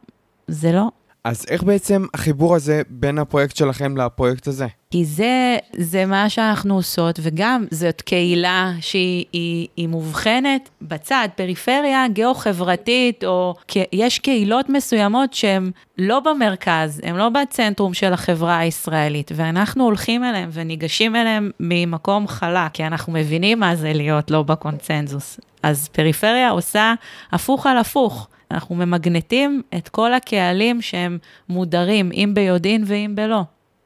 זה 0.49 0.73
לא. 0.73 0.89
אז 1.25 1.47
איך 1.51 1.63
בעצם 1.63 2.07
החיבור 2.15 2.55
הזה 2.55 2.83
בין 2.89 3.19
הפרויקט 3.19 3.57
שלכם 3.57 3.97
לפרויקט 3.97 4.47
הזה? 4.47 4.67
כי 4.91 5.05
זה, 5.05 5.57
זה 5.77 6.07
מה 6.07 6.29
שאנחנו 6.29 6.75
עושות, 6.75 7.19
וגם 7.23 7.65
זאת 7.71 8.03
קהילה 8.03 8.73
שהיא 8.81 9.25
היא, 9.33 9.69
היא 9.77 9.89
מובחנת 9.89 10.69
בצד, 10.83 11.29
פריפריה 11.37 12.09
גיאו-חברתית, 12.09 13.25
או 13.25 13.55
יש 13.93 14.19
קהילות 14.19 14.69
מסוימות 14.69 15.35
שהן 15.35 15.71
לא 15.99 16.21
במרכז, 16.21 17.01
הן 17.05 17.17
לא 17.17 17.29
בצנטרום 17.29 17.95
של 17.95 18.13
החברה 18.13 18.59
הישראלית, 18.59 19.31
ואנחנו 19.35 19.85
הולכים 19.85 20.25
אליהן 20.25 20.49
וניגשים 20.53 21.17
אליהן 21.17 21.51
ממקום 21.61 22.29
חלק, 22.29 22.73
כי 22.73 22.87
אנחנו 22.87 23.13
מבינים 23.13 23.61
מה 23.61 23.77
זה 23.77 23.93
להיות 23.93 24.31
לא 24.31 24.43
בקונצנזוס. 24.43 25.41
אז 25.63 25.89
פריפריה 25.89 26.51
עושה 26.51 26.95
הפוך 27.33 27.67
על 27.67 27.79
הפוך. 27.79 28.29
אנחנו 28.51 28.75
ממגנטים 28.75 29.63
את 29.77 29.89
כל 29.89 30.15
הקהלים 30.15 30.83
שהם 30.83 31.19
מודרים, 31.49 32.11
אם 32.13 32.31
ביודעין 32.35 32.85
ואם 32.87 33.13
בלא. 33.15 33.43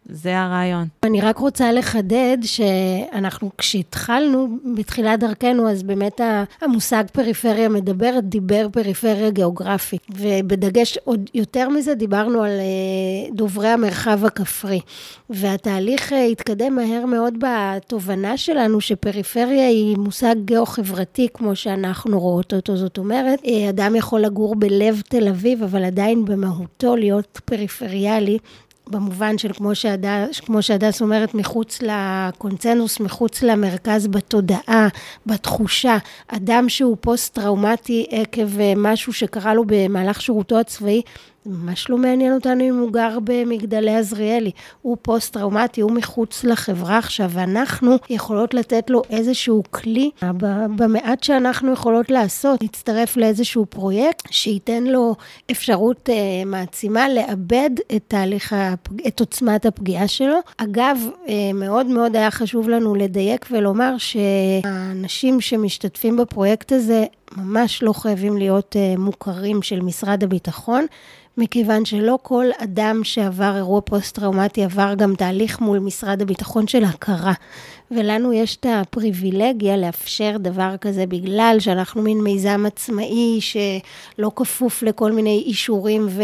זה 0.08 0.38
הרעיון. 0.38 0.88
אני 1.02 1.20
רק 1.20 1.38
רוצה 1.38 1.72
לחדד 1.72 2.38
שאנחנו, 2.42 3.50
כשהתחלנו 3.58 4.48
בתחילת 4.76 5.20
דרכנו, 5.20 5.70
אז 5.70 5.82
באמת 5.82 6.20
המושג 6.60 7.04
פריפריה 7.12 7.68
מדברת, 7.68 8.24
דיבר 8.24 8.68
פריפריה 8.72 9.30
גיאוגרפית. 9.30 10.02
ובדגש 10.16 10.98
עוד 11.04 11.30
יותר 11.34 11.68
מזה, 11.68 11.94
דיברנו 11.94 12.42
על 12.42 12.50
אה, 12.50 13.34
דוברי 13.34 13.68
המרחב 13.68 14.24
הכפרי. 14.24 14.80
והתהליך 15.30 16.12
אה, 16.12 16.24
התקדם 16.24 16.74
מהר 16.74 17.06
מאוד 17.06 17.34
בתובנה 17.38 18.36
שלנו 18.36 18.80
שפריפריה 18.80 19.68
היא 19.68 19.96
מושג 19.96 20.34
גיאו-חברתי, 20.44 21.28
כמו 21.34 21.56
שאנחנו 21.56 22.20
רואות 22.20 22.54
אותו. 22.54 22.76
זאת 22.76 22.98
אומרת, 22.98 23.38
אה, 23.46 23.68
אדם 23.68 23.96
יכול 23.96 24.20
לגור 24.20 24.56
בלב 24.56 25.02
תל 25.08 25.28
אביב, 25.28 25.62
אבל 25.62 25.84
עדיין 25.84 26.24
במהותו 26.24 26.96
להיות 26.96 27.40
פריפריאלי. 27.44 28.38
במובן 28.90 29.38
של 29.38 29.52
כמו 29.52 29.74
שהדס, 29.74 30.40
כמו 30.40 30.62
שהדס 30.62 31.02
אומרת, 31.02 31.34
מחוץ 31.34 31.78
לקונצנזוס, 31.82 33.00
מחוץ 33.00 33.42
למרכז 33.42 34.06
בתודעה, 34.06 34.88
בתחושה. 35.26 35.96
אדם 36.28 36.68
שהוא 36.68 36.96
פוסט-טראומטי 37.00 38.06
עקב 38.10 38.60
אה, 38.60 38.72
משהו 38.76 39.12
שקרה 39.12 39.54
לו 39.54 39.64
במהלך 39.66 40.20
שירותו 40.20 40.60
הצבאי, 40.60 41.02
ממש 41.48 41.90
לא 41.90 41.98
מעניין 41.98 42.34
אותנו 42.34 42.64
אם 42.64 42.78
הוא 42.78 42.92
גר 42.92 43.18
במגדלי 43.24 43.94
עזריאלי. 43.94 44.50
הוא 44.82 44.96
פוסט-טראומטי, 45.02 45.80
הוא 45.80 45.92
מחוץ 45.92 46.44
לחברה 46.44 46.98
עכשיו, 46.98 47.30
ואנחנו 47.34 47.96
יכולות 48.10 48.54
לתת 48.54 48.90
לו 48.90 49.02
איזשהו 49.10 49.62
כלי, 49.70 50.10
במעט 50.76 51.22
שאנחנו 51.22 51.72
יכולות 51.72 52.10
לעשות, 52.10 52.62
להצטרף 52.62 53.16
לאיזשהו 53.16 53.66
פרויקט 53.66 54.28
שייתן 54.30 54.84
לו 54.84 55.14
אפשרות 55.50 56.10
אה, 56.10 56.14
מעצימה 56.46 57.08
לאבד 57.08 57.70
את 57.96 58.02
תהליך, 58.08 58.52
הפג... 58.52 59.06
את 59.06 59.20
עוצמת 59.20 59.66
הפגיעה 59.66 60.08
שלו. 60.08 60.38
אגב, 60.56 60.98
אה, 61.28 61.34
מאוד 61.54 61.86
מאוד 61.86 62.16
היה 62.16 62.30
חשוב 62.30 62.68
לנו 62.68 62.94
לדייק 62.94 63.46
ולומר 63.50 63.94
שהאנשים 63.98 65.40
שמשתתפים 65.40 66.16
בפרויקט 66.16 66.72
הזה 66.72 67.04
ממש 67.36 67.82
לא 67.82 67.92
חייבים 67.92 68.36
להיות 68.36 68.76
uh, 68.76 69.00
מוכרים 69.00 69.62
של 69.62 69.80
משרד 69.80 70.24
הביטחון, 70.24 70.86
מכיוון 71.38 71.84
שלא 71.84 72.18
כל 72.22 72.46
אדם 72.58 73.00
שעבר 73.04 73.56
אירוע 73.56 73.80
פוסט-טראומטי 73.80 74.64
עבר 74.64 74.94
גם 74.94 75.14
תהליך 75.14 75.60
מול 75.60 75.78
משרד 75.78 76.22
הביטחון 76.22 76.66
של 76.66 76.84
הכרה. 76.84 77.32
ולנו 77.90 78.32
יש 78.32 78.56
את 78.56 78.66
הפריבילגיה 78.68 79.76
לאפשר 79.76 80.36
דבר 80.38 80.76
כזה 80.80 81.06
בגלל 81.06 81.56
שאנחנו 81.58 82.02
מין 82.02 82.20
מיזם 82.20 82.64
עצמאי 82.66 83.38
שלא 83.40 84.30
כפוף 84.36 84.82
לכל 84.82 85.12
מיני 85.12 85.42
אישורים 85.46 86.06
ו... 86.08 86.22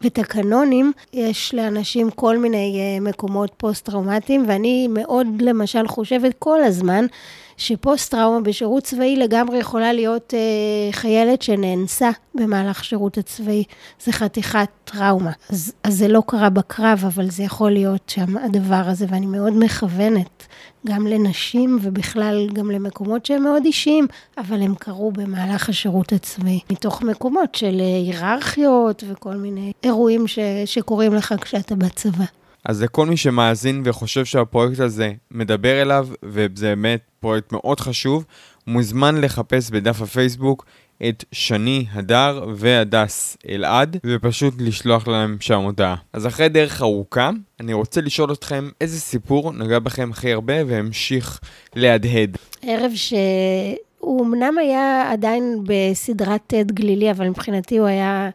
ותקנונים. 0.00 0.92
יש 1.12 1.54
לאנשים 1.54 2.10
כל 2.10 2.38
מיני 2.38 2.98
אה, 2.98 3.04
מקומות 3.04 3.50
פוסט-טראומטיים, 3.56 4.44
ואני 4.48 4.88
מאוד 4.90 5.26
למשל 5.40 5.88
חושבת 5.88 6.34
כל 6.38 6.62
הזמן, 6.62 7.06
שפוסט-טראומה 7.56 8.40
בשירות 8.40 8.82
צבאי 8.82 9.16
לגמרי 9.16 9.58
יכולה 9.58 9.92
להיות 9.92 10.34
אה, 10.34 10.92
חיילת 10.92 11.42
שנאנסה 11.42 12.10
במהלך 12.34 12.84
שירות 12.84 13.18
הצבאי. 13.18 13.64
זה 14.04 14.12
חתיכת 14.12 14.68
טראומה. 14.84 15.30
אז, 15.50 15.72
אז 15.82 15.98
זה 15.98 16.08
לא 16.08 16.22
קרה 16.26 16.50
בקרב, 16.50 17.04
אבל 17.06 17.30
זה 17.30 17.42
יכול 17.42 17.70
להיות 17.70 18.02
שם 18.06 18.36
הדבר 18.36 18.82
הזה, 18.86 19.06
ואני 19.08 19.26
מאוד 19.26 19.52
מכוונת 19.56 20.46
גם 20.86 21.06
לנשים 21.06 21.78
ובכלל 21.82 22.48
גם 22.52 22.70
למקומות 22.70 23.26
שהם 23.26 23.42
מאוד 23.42 23.64
אישיים, 23.64 24.06
אבל 24.38 24.62
הם 24.62 24.74
קרו 24.74 25.12
במהלך 25.12 25.68
השירות 25.68 26.12
הצבאי, 26.12 26.60
מתוך 26.70 27.02
מקומות 27.02 27.54
של 27.54 27.80
אה, 27.80 27.84
היררכיות 27.84 29.04
וכל 29.08 29.34
מיני 29.34 29.72
אירועים 29.82 30.26
ש, 30.26 30.38
שקורים 30.64 31.14
לך 31.14 31.34
כשאתה 31.40 31.74
בצבא. 31.74 32.24
אז 32.64 32.82
לכל 32.82 33.06
מי 33.06 33.16
שמאזין 33.16 33.82
וחושב 33.84 34.24
שהפרויקט 34.24 34.80
הזה 34.80 35.12
מדבר 35.30 35.82
אליו, 35.82 36.08
וזה 36.22 36.66
באמת 36.66 37.00
פרויקט 37.20 37.52
מאוד 37.52 37.80
חשוב, 37.80 38.24
מוזמן 38.66 39.20
לחפש 39.20 39.70
בדף 39.70 40.02
הפייסבוק 40.02 40.64
את 41.08 41.24
שני 41.32 41.86
הדר 41.92 42.46
והדס 42.54 43.36
אלעד, 43.48 43.96
ופשוט 44.06 44.54
לשלוח 44.58 45.08
להם 45.08 45.36
שם 45.40 45.60
הודעה. 45.60 45.94
אז 46.12 46.26
אחרי 46.26 46.48
דרך 46.48 46.82
ארוכה, 46.82 47.30
אני 47.60 47.72
רוצה 47.72 48.00
לשאול 48.00 48.32
אתכם 48.32 48.68
איזה 48.80 49.00
סיפור 49.00 49.52
נגע 49.52 49.78
בכם 49.78 50.10
הכי 50.10 50.32
הרבה 50.32 50.54
והמשיך 50.66 51.40
להדהד. 51.76 52.36
ערב 52.62 52.92
שהוא 52.94 54.26
אמנם 54.26 54.58
היה 54.58 55.12
עדיין 55.12 55.64
בסדרת 55.66 56.40
טד 56.46 56.72
גלילי, 56.72 57.10
אבל 57.10 57.28
מבחינתי 57.28 57.78
הוא 57.78 57.86
היה... 57.86 58.30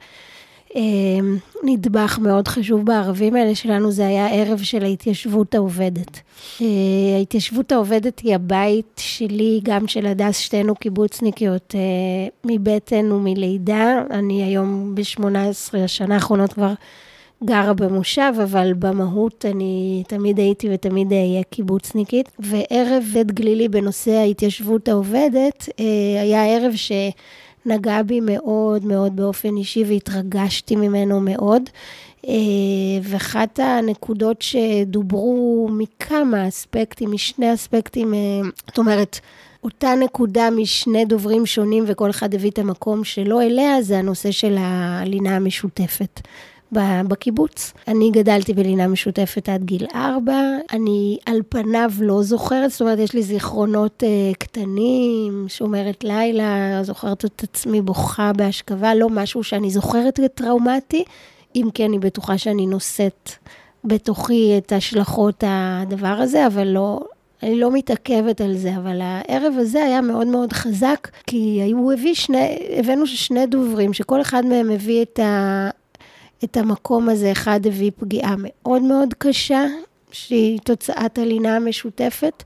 אמ, 0.76 1.38
נדבך 1.64 2.20
מאוד 2.22 2.48
חשוב 2.48 2.86
בערבים 2.86 3.36
האלה 3.36 3.56
שלנו, 3.56 3.92
זה 3.92 4.08
היה 4.08 4.28
ערב 4.28 4.60
של 4.64 4.84
ההתיישבות 4.84 5.56
העובדת. 5.56 6.20
אה, 6.62 6.66
ההתיישבות 7.18 7.72
העובדת 7.72 8.20
היא 8.20 8.36
הבית 8.36 8.94
שלי, 8.98 9.60
גם 9.64 9.88
של 9.88 10.06
הדס, 10.06 10.38
שתינו 10.38 10.76
קיבוצניקיות 10.76 11.76
אה, 11.76 11.82
מבטן 12.46 13.12
ומלידה. 13.12 14.02
אני 14.12 14.44
היום 14.44 14.96
ב-18 14.96 15.78
השנה 15.78 16.16
האחרונות 16.16 16.54
כבר 16.54 16.74
גרה 17.44 17.74
במושב, 17.74 18.34
אבל 18.44 18.74
במהות 18.74 19.46
אני 19.46 20.04
תמיד 20.08 20.40
הייתי 20.40 20.68
ותמיד 20.74 21.14
אהיה 21.14 21.44
קיבוצניקית. 21.44 22.30
וערב 22.40 23.04
בית 23.14 23.32
גלילי 23.32 23.70
בנושא 23.70 24.12
ההתיישבות 24.12 24.88
העובדת, 24.88 25.70
אה, 25.80 26.22
היה 26.22 26.46
ערב 26.56 26.76
ש... 26.76 26.92
נגע 27.66 28.02
בי 28.04 28.20
מאוד 28.20 28.86
מאוד 28.86 29.16
באופן 29.16 29.58
אישי 29.58 29.84
והתרגשתי 29.88 30.76
ממנו 30.76 31.20
מאוד. 31.20 31.64
אה, 32.28 32.34
ואחת 33.04 33.60
הנקודות 33.60 34.42
שדוברו 34.42 35.70
מכמה 35.72 36.48
אספקטים, 36.48 37.12
משני 37.12 37.54
אספקטים, 37.54 38.14
אה, 38.14 38.20
זאת 38.68 38.78
אומרת, 38.78 39.20
אותה 39.64 39.96
נקודה 39.96 40.50
משני 40.50 41.06
דוברים 41.06 41.46
שונים 41.46 41.84
וכל 41.88 42.10
אחד 42.10 42.36
הביא 42.36 42.52
את 42.52 42.60
המקום 42.60 43.04
שלו 43.04 43.42
אליה, 43.42 43.82
זה 43.82 43.98
הנושא 43.98 44.32
של 44.32 44.56
הלינה 44.60 45.36
המשותפת. 45.36 46.20
בקיבוץ. 46.72 47.74
אני 47.88 48.12
גדלתי 48.12 48.54
בלינה 48.54 48.88
משותפת 48.88 49.50
עד 49.50 49.64
גיל 49.64 49.86
ארבע, 49.96 50.42
אני 50.72 51.18
על 51.26 51.42
פניו 51.50 51.92
לא 52.02 52.24
זוכרת, 52.24 52.72
זאת 52.72 52.82
אומרת, 52.82 53.00
יש 53.00 53.14
לי 53.14 53.24
זיכרונות 53.24 54.04
uh, 54.04 54.36
קטנים, 54.38 55.46
שומרת 55.48 56.04
לילה, 56.04 56.80
זוכרת 56.84 57.26
את 57.26 57.44
עצמי 57.44 57.82
בוכה 57.82 58.32
בהשכבה, 58.34 58.96
לא 58.96 59.10
משהו 59.10 59.44
שאני 59.44 59.70
זוכרת 59.70 60.20
כטראומטי, 60.20 61.04
אם 61.56 61.70
כן, 61.74 61.84
אני 61.84 62.00
בטוחה 62.00 62.38
שאני 62.38 62.66
נושאת 62.66 63.32
בתוכי 63.84 64.54
את 64.58 64.72
השלכות 64.72 65.44
הדבר 65.48 66.08
הזה, 66.08 66.48
אבל 66.48 66.68
לא, 66.68 67.00
אני 67.44 67.60
לא 67.60 67.72
מתעכבת 67.72 68.42
על 68.42 68.58
זה, 68.58 68.76
אבל 68.78 69.00
הערב 69.02 69.54
הזה 69.58 69.84
היה 69.84 70.02
מאוד 70.02 70.28
מאוד 70.28 70.54
חזק, 70.54 71.08
כי 71.28 71.72
הוא 71.74 71.94
הביא 71.94 72.14
שני, 72.14 72.58
הבאנו 72.78 73.08
שני 73.08 73.46
דוברים, 73.46 73.94
שכל 73.94 74.22
אחד 74.22 74.46
מהם 74.46 74.70
הביא 74.70 75.02
את 75.02 75.20
ה... 75.20 75.70
את 76.44 76.58
המקום 76.58 77.10
הזה, 77.10 77.32
אחד 77.32 77.68
הביא 77.68 77.92
פגיעה 78.00 78.36
מאוד 78.38 78.82
מאוד 78.82 79.14
קשה, 79.18 79.66
שהיא 80.12 80.60
תוצאת 80.64 81.18
הלינה 81.18 81.56
המשותפת, 81.56 82.44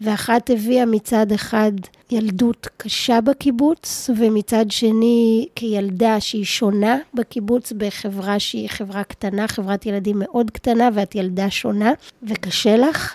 ואחת 0.00 0.50
הביאה 0.50 0.86
מצד 0.86 1.32
אחד 1.32 1.72
ילדות 2.10 2.68
קשה 2.76 3.20
בקיבוץ, 3.20 4.10
ומצד 4.16 4.70
שני 4.70 5.46
כילדה 5.54 6.20
שהיא 6.20 6.44
שונה 6.44 6.98
בקיבוץ 7.14 7.72
בחברה 7.76 8.38
שהיא 8.38 8.68
חברה 8.68 9.04
קטנה, 9.04 9.48
חברת 9.48 9.86
ילדים 9.86 10.16
מאוד 10.18 10.50
קטנה, 10.50 10.88
ואת 10.94 11.14
ילדה 11.14 11.50
שונה, 11.50 11.92
וקשה 12.22 12.76
לך. 12.76 13.14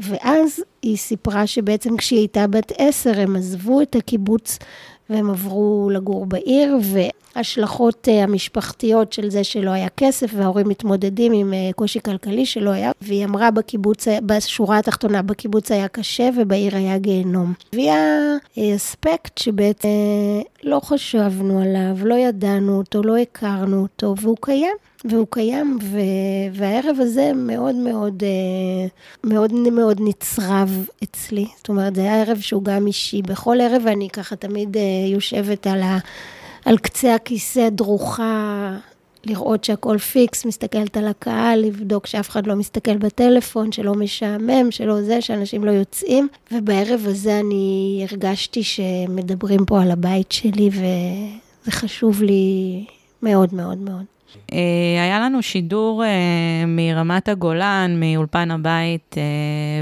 ואז 0.00 0.62
היא 0.82 0.96
סיפרה 0.96 1.46
שבעצם 1.46 1.96
כשהיא 1.96 2.18
הייתה 2.18 2.46
בת 2.46 2.72
עשר, 2.78 3.20
הם 3.20 3.36
עזבו 3.36 3.80
את 3.82 3.96
הקיבוץ 3.96 4.58
והם 5.10 5.30
עברו 5.30 5.90
לגור 5.92 6.26
בעיר, 6.26 6.78
והשלכות 6.82 8.08
אה, 8.08 8.22
המשפחתיות 8.22 9.12
של 9.12 9.30
זה 9.30 9.44
שלא 9.44 9.70
היה 9.70 9.88
כסף, 9.96 10.30
וההורים 10.34 10.68
מתמודדים 10.68 11.32
עם 11.32 11.54
אה, 11.54 11.70
קושי 11.76 12.00
כלכלי 12.00 12.46
שלא 12.46 12.70
היה, 12.70 12.90
והיא 13.00 13.24
אמרה 13.24 13.50
בקיבוץ, 13.50 14.08
בשורה 14.26 14.78
התחתונה, 14.78 15.22
בקיבוץ 15.22 15.70
היה 15.70 15.88
קשה 15.88 16.28
ובעיר 16.36 16.76
היה 16.76 16.98
גיהנום. 16.98 17.52
הביאה 17.72 17.96
אה, 18.58 18.76
אספקט 18.76 19.38
שבעצם 19.38 19.88
לא 20.66 20.80
חשבנו 20.80 21.60
עליו, 21.60 22.06
לא 22.06 22.14
ידענו 22.14 22.78
אותו, 22.78 23.02
לא 23.02 23.16
הכרנו 23.16 23.82
אותו, 23.82 24.14
והוא 24.20 24.36
קיים. 24.40 24.76
והוא 25.04 25.26
קיים, 25.30 25.78
ו... 25.82 25.98
והערב 26.52 26.96
הזה 27.00 27.32
מאוד 27.34 27.74
מאוד, 27.74 28.22
מאוד 29.24 29.52
מאוד 29.52 30.00
נצרב 30.00 30.86
אצלי. 31.04 31.46
זאת 31.56 31.68
אומרת, 31.68 31.94
זה 31.94 32.00
היה 32.00 32.22
ערב 32.22 32.38
שהוא 32.40 32.64
גם 32.64 32.86
אישי. 32.86 33.22
בכל 33.22 33.56
ערב 33.60 33.86
אני 33.86 34.08
ככה 34.08 34.36
תמיד 34.36 34.76
יושבת 35.12 35.66
על, 35.66 35.82
ה... 35.82 35.98
על 36.64 36.78
קצה 36.78 37.14
הכיסא 37.14 37.68
דרוכה, 37.68 38.72
לראות 39.26 39.64
שהכל 39.64 39.98
פיקס, 39.98 40.44
מסתכלת 40.44 40.96
על 40.96 41.08
הקהל, 41.08 41.60
לבדוק 41.60 42.06
שאף 42.06 42.28
אחד 42.28 42.46
לא 42.46 42.54
מסתכל 42.54 42.96
בטלפון, 42.96 43.72
שלא 43.72 43.94
משעמם, 43.94 44.70
שלא 44.70 45.02
זה, 45.02 45.20
שאנשים 45.20 45.64
לא 45.64 45.70
יוצאים. 45.70 46.28
ובערב 46.52 47.00
הזה 47.04 47.40
אני 47.40 48.06
הרגשתי 48.10 48.62
שמדברים 48.62 49.64
פה 49.64 49.82
על 49.82 49.90
הבית 49.90 50.32
שלי, 50.32 50.70
וזה 50.72 51.70
חשוב 51.70 52.22
לי 52.22 52.84
מאוד 53.22 53.54
מאוד 53.54 53.78
מאוד. 53.78 54.15
אה, 54.52 55.02
היה 55.02 55.20
לנו 55.20 55.42
שידור 55.42 56.04
אה, 56.04 56.66
מרמת 56.66 57.28
הגולן, 57.28 57.96
מאולפן 58.00 58.50
הבית, 58.50 59.14
אה, 59.18 59.22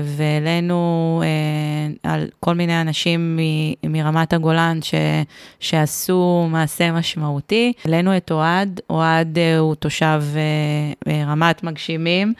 והעלינו 0.04 1.22
על 2.02 2.26
כל 2.40 2.54
מיני 2.54 2.80
אנשים 2.80 3.38
מרמת 3.84 4.32
הגולן 4.32 4.78
ש, 4.82 4.94
שעשו 5.60 6.46
מעשה 6.50 6.92
משמעותי. 6.92 7.72
העלינו 7.84 8.16
את 8.16 8.30
אוהד, 8.30 8.80
אוהד 8.90 9.38
הוא 9.58 9.74
תושב 9.74 10.22
רמת 11.26 11.62
מגשימים. 11.62 12.34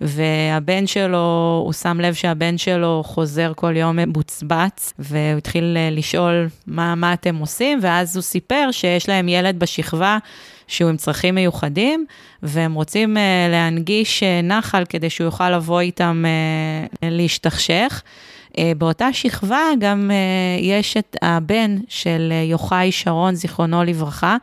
והבן 0.00 0.86
שלו, 0.86 1.62
הוא 1.64 1.72
שם 1.72 2.00
לב 2.00 2.14
שהבן 2.14 2.58
שלו 2.58 3.02
חוזר 3.04 3.52
כל 3.56 3.76
יום 3.76 3.96
מבוצבץ, 3.96 4.92
והוא 4.98 5.38
התחיל 5.38 5.76
לשאול 5.90 6.48
מה, 6.66 6.94
מה 6.94 7.12
אתם 7.12 7.36
עושים, 7.36 7.78
ואז 7.82 8.16
הוא 8.16 8.22
סיפר 8.22 8.68
שיש 8.70 9.08
להם 9.08 9.28
ילד 9.28 9.58
בשכבה 9.58 10.18
שהוא 10.66 10.90
עם 10.90 10.96
צרכים 10.96 11.34
מיוחדים, 11.34 12.06
והם 12.42 12.74
רוצים 12.74 13.16
uh, 13.16 13.20
להנגיש 13.50 14.22
uh, 14.22 14.46
נחל 14.46 14.84
כדי 14.88 15.10
שהוא 15.10 15.24
יוכל 15.24 15.50
לבוא 15.50 15.80
איתם 15.80 16.24
uh, 16.24 16.98
להשתכשך. 17.02 18.02
Uh, 18.52 18.58
באותה 18.78 19.12
שכבה 19.12 19.60
גם 19.78 20.10
uh, 20.10 20.62
יש 20.62 20.96
את 20.96 21.16
הבן 21.22 21.76
של 21.88 22.32
uh, 22.32 22.50
יוחאי 22.50 22.92
שרון, 22.92 23.34
זיכרונו 23.34 23.84
לברכה, 23.84 24.36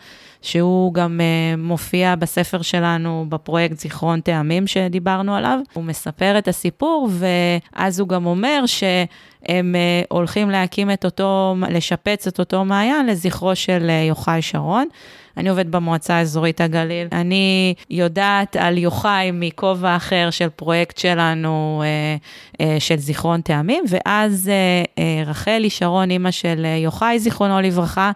שהוא 0.43 0.93
גם 0.93 1.19
uh, 1.19 1.57
מופיע 1.57 2.15
בספר 2.15 2.61
שלנו 2.61 3.25
בפרויקט 3.29 3.79
זיכרון 3.79 4.21
טעמים 4.21 4.67
שדיברנו 4.67 5.35
עליו. 5.35 5.59
הוא 5.73 5.83
מספר 5.83 6.37
את 6.37 6.47
הסיפור, 6.47 7.09
ואז 7.11 7.99
הוא 7.99 8.09
גם 8.09 8.25
אומר 8.25 8.63
שהם 8.65 9.75
uh, 9.75 10.05
הולכים 10.09 10.49
להקים 10.49 10.91
את 10.91 11.05
אותו, 11.05 11.55
לשפץ 11.69 12.27
את 12.27 12.39
אותו 12.39 12.65
מעיין 12.65 13.05
לזכרו 13.05 13.55
של 13.55 13.89
uh, 13.89 14.07
יוחאי 14.09 14.41
שרון. 14.41 14.87
אני 15.37 15.49
עובדת 15.49 15.65
במועצה 15.65 16.15
האזורית 16.15 16.61
הגליל. 16.61 17.07
אני 17.11 17.73
יודעת 17.89 18.55
על 18.55 18.77
יוחאי 18.77 19.31
מכובע 19.33 19.95
אחר 19.95 20.29
של 20.31 20.49
פרויקט 20.49 20.97
שלנו, 20.97 21.83
אה, 21.85 22.15
אה, 22.65 22.79
של 22.79 22.97
זיכרון 22.97 23.41
טעמים, 23.41 23.83
ואז 23.89 24.51
אה, 24.97 25.23
רחלי 25.25 25.69
שרון, 25.69 26.11
אימא 26.11 26.31
של 26.31 26.65
יוחאי, 26.83 27.19
זיכרונו 27.19 27.61
לברכה, 27.61 28.11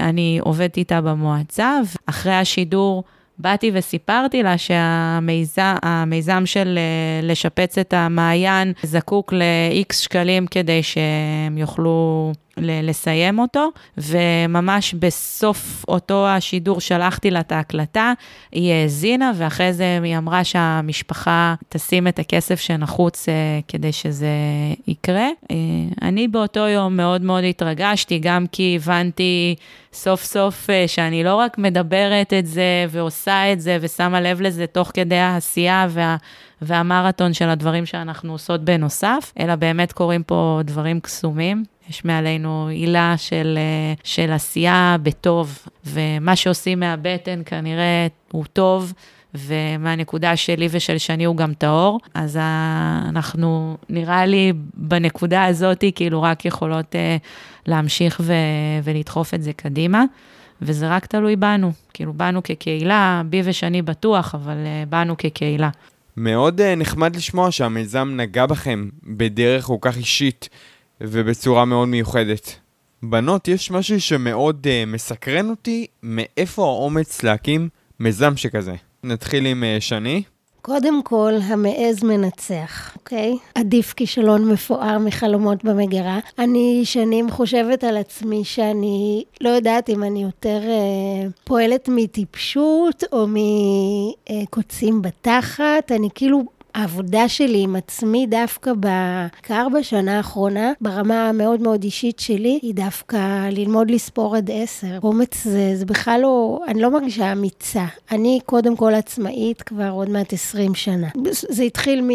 אני 0.00 0.38
עובדת 0.42 0.76
איתה 0.76 1.00
במועצה, 1.00 1.78
ואחרי 2.06 2.34
השידור, 2.34 3.04
באתי 3.38 3.70
וסיפרתי 3.74 4.42
לה 4.42 4.58
שהמיזם 4.58 6.42
של 6.46 6.78
לשפץ 7.22 7.78
את 7.78 7.94
המעיין 7.94 8.72
זקוק 8.82 9.32
ל-X 9.32 9.94
שקלים 9.94 10.46
כדי 10.46 10.82
שהם 10.82 11.58
יוכלו 11.58 12.32
לסיים 12.58 13.38
אותו, 13.38 13.68
וממש 13.98 14.94
בסוף 14.94 15.84
אותו 15.88 16.28
השידור 16.28 16.80
שלחתי 16.80 17.30
לה 17.30 17.40
את 17.40 17.52
ההקלטה, 17.52 18.12
היא 18.52 18.72
האזינה, 18.72 19.32
ואחרי 19.36 19.72
זה 19.72 20.00
היא 20.02 20.18
אמרה 20.18 20.44
שהמשפחה 20.44 21.54
תשים 21.68 22.08
את 22.08 22.18
הכסף 22.18 22.60
שנחוץ 22.60 23.26
כדי 23.68 23.92
שזה 23.92 24.28
יקרה. 24.86 25.28
אני 26.02 26.28
באותו 26.28 26.60
יום 26.60 26.96
מאוד 26.96 27.22
מאוד 27.22 27.44
התרגשתי, 27.44 28.18
גם 28.18 28.46
כי 28.52 28.78
הבנתי 28.80 29.54
סוף 29.92 30.24
סוף 30.24 30.68
שאני 30.86 31.24
לא 31.24 31.34
רק 31.34 31.58
מדברת 31.58 32.32
את 32.32 32.46
זה 32.46 32.86
ועושה 32.90 33.52
את 33.52 33.60
זה 33.60 33.78
ושמה 33.80 34.20
לב 34.20 34.40
לזה 34.40 34.66
תוך 34.66 34.90
כדי 34.94 35.18
העשייה 35.18 35.86
וה... 35.90 36.16
והמרתון 36.62 37.32
של 37.32 37.48
הדברים 37.48 37.86
שאנחנו 37.86 38.32
עושות 38.32 38.64
בנוסף, 38.64 39.32
אלא 39.40 39.54
באמת 39.54 39.92
קורים 39.92 40.22
פה 40.22 40.60
דברים 40.64 41.00
קסומים. 41.00 41.64
יש 41.90 42.04
מעלינו 42.04 42.68
עילה 42.70 43.14
של, 43.16 43.58
אה, 43.58 43.94
של 44.04 44.32
עשייה 44.32 44.96
בטוב, 45.02 45.58
ומה 45.84 46.36
שעושים 46.36 46.80
מהבטן 46.80 47.42
כנראה 47.46 48.06
הוא 48.32 48.44
טוב, 48.52 48.92
ומהנקודה 49.34 50.36
שלי 50.36 50.68
ושל 50.70 50.98
שני 50.98 51.24
הוא 51.24 51.36
גם 51.36 51.54
טהור, 51.54 52.00
אז 52.14 52.38
אנחנו, 53.08 53.76
נראה 53.88 54.26
לי, 54.26 54.52
בנקודה 54.74 55.44
הזאת, 55.44 55.84
כאילו 55.94 56.22
רק 56.22 56.44
יכולות 56.44 56.94
uh, 56.94 57.26
להמשיך 57.66 58.20
ו- 58.24 58.32
ולדחוף 58.84 59.34
את 59.34 59.42
זה 59.42 59.52
קדימה. 59.52 60.04
וזה 60.62 60.88
רק 60.88 61.06
תלוי 61.06 61.36
בנו, 61.36 61.72
כאילו 61.94 62.12
בנו 62.12 62.42
כקהילה, 62.42 63.22
בי 63.26 63.42
ושני 63.44 63.82
בטוח, 63.82 64.34
אבל 64.34 64.54
uh, 64.54 64.88
בנו 64.88 65.16
כקהילה. 65.18 65.70
מאוד 66.16 66.60
נחמד 66.60 67.16
לשמוע 67.16 67.50
שהמיזם 67.50 68.12
נגע 68.16 68.46
בכם 68.46 68.88
בדרך 69.04 69.64
כל 69.64 69.76
כך 69.80 69.96
אישית 69.96 70.48
ובצורה 71.00 71.64
מאוד 71.64 71.88
מיוחדת. 71.88 72.54
בנות, 73.02 73.48
יש 73.48 73.70
משהו 73.70 74.00
שמאוד 74.00 74.66
uh, 74.66 74.90
מסקרן 74.90 75.50
אותי, 75.50 75.86
מאיפה 76.02 76.62
האומץ 76.62 77.22
להקים 77.22 77.68
מיזם 78.00 78.36
שכזה. 78.36 78.74
נתחיל 79.04 79.46
עם 79.46 79.62
uh, 79.62 79.80
שני. 79.80 80.22
קודם 80.66 81.02
כל, 81.02 81.32
המעז 81.42 82.04
מנצח, 82.04 82.96
אוקיי? 82.96 83.36
עדיף 83.54 83.92
כישלון 83.92 84.52
מפואר 84.52 84.98
מחלומות 84.98 85.64
במגירה. 85.64 86.18
אני 86.38 86.80
שנים 86.84 87.30
חושבת 87.30 87.84
על 87.84 87.96
עצמי 87.96 88.44
שאני 88.44 89.24
לא 89.40 89.48
יודעת 89.48 89.90
אם 89.90 90.02
אני 90.02 90.22
יותר 90.22 90.60
אה, 90.62 91.28
פועלת 91.44 91.88
מטיפשות 91.92 93.04
או 93.12 93.26
מקוצים 94.42 95.02
בתחת. 95.02 95.92
אני 95.92 96.08
כאילו 96.14 96.44
העבודה 96.76 97.28
שלי 97.28 97.62
עם 97.62 97.76
עצמי 97.76 98.26
דווקא 98.26 98.72
בעיקר 98.72 99.66
בשנה 99.78 100.16
האחרונה, 100.16 100.72
ברמה 100.80 101.28
המאוד 101.28 101.60
מאוד 101.60 101.82
אישית 101.82 102.18
שלי, 102.18 102.58
היא 102.62 102.74
דווקא 102.74 103.48
ללמוד 103.52 103.90
לספור 103.90 104.36
עד 104.36 104.50
עשר. 104.54 104.98
אומץ 105.02 105.44
זה, 105.44 105.72
זה 105.74 105.86
בכלל 105.86 106.20
לא, 106.22 106.60
אני 106.68 106.82
לא 106.82 106.90
מרגישה 106.90 107.32
אמיצה. 107.32 107.84
אני 108.10 108.40
קודם 108.46 108.76
כל 108.76 108.94
עצמאית 108.94 109.62
כבר 109.62 109.90
עוד 109.90 110.10
מעט 110.10 110.32
עשרים 110.32 110.74
שנה. 110.74 111.08
זה 111.30 111.62
התחיל 111.62 112.08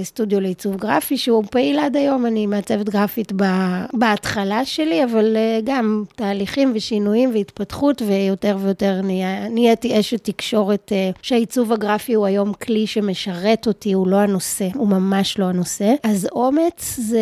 מסטודיו 0.00 0.40
לעיצוב 0.40 0.76
גרפי, 0.76 1.16
שהוא 1.16 1.44
פעיל 1.50 1.78
עד 1.78 1.96
היום, 1.96 2.26
אני 2.26 2.46
מעצבת 2.46 2.88
גרפית 2.88 3.32
בהתחלה 3.92 4.64
שלי, 4.64 5.04
אבל 5.04 5.36
אה, 5.36 5.58
גם 5.64 6.04
תהליכים 6.16 6.72
ושינויים 6.74 7.30
והתפתחות, 7.34 8.02
ויותר 8.06 8.56
ויותר 8.60 9.00
נהייתי 9.50 10.00
אשת 10.00 10.24
תקשורת, 10.24 10.92
אה, 10.92 11.10
שהעיצוב 11.22 11.72
הגרפי 11.72 12.14
הוא 12.14 12.26
היום 12.26 12.52
כלי 12.52 12.86
שמשרת 12.86 13.66
אותי. 13.66 13.91
הוא 13.92 14.08
לא 14.08 14.16
הנושא, 14.16 14.68
הוא 14.74 14.88
ממש 14.88 15.38
לא 15.38 15.44
הנושא. 15.44 15.94
אז 16.02 16.28
אומץ 16.32 16.98
זה, 16.98 17.18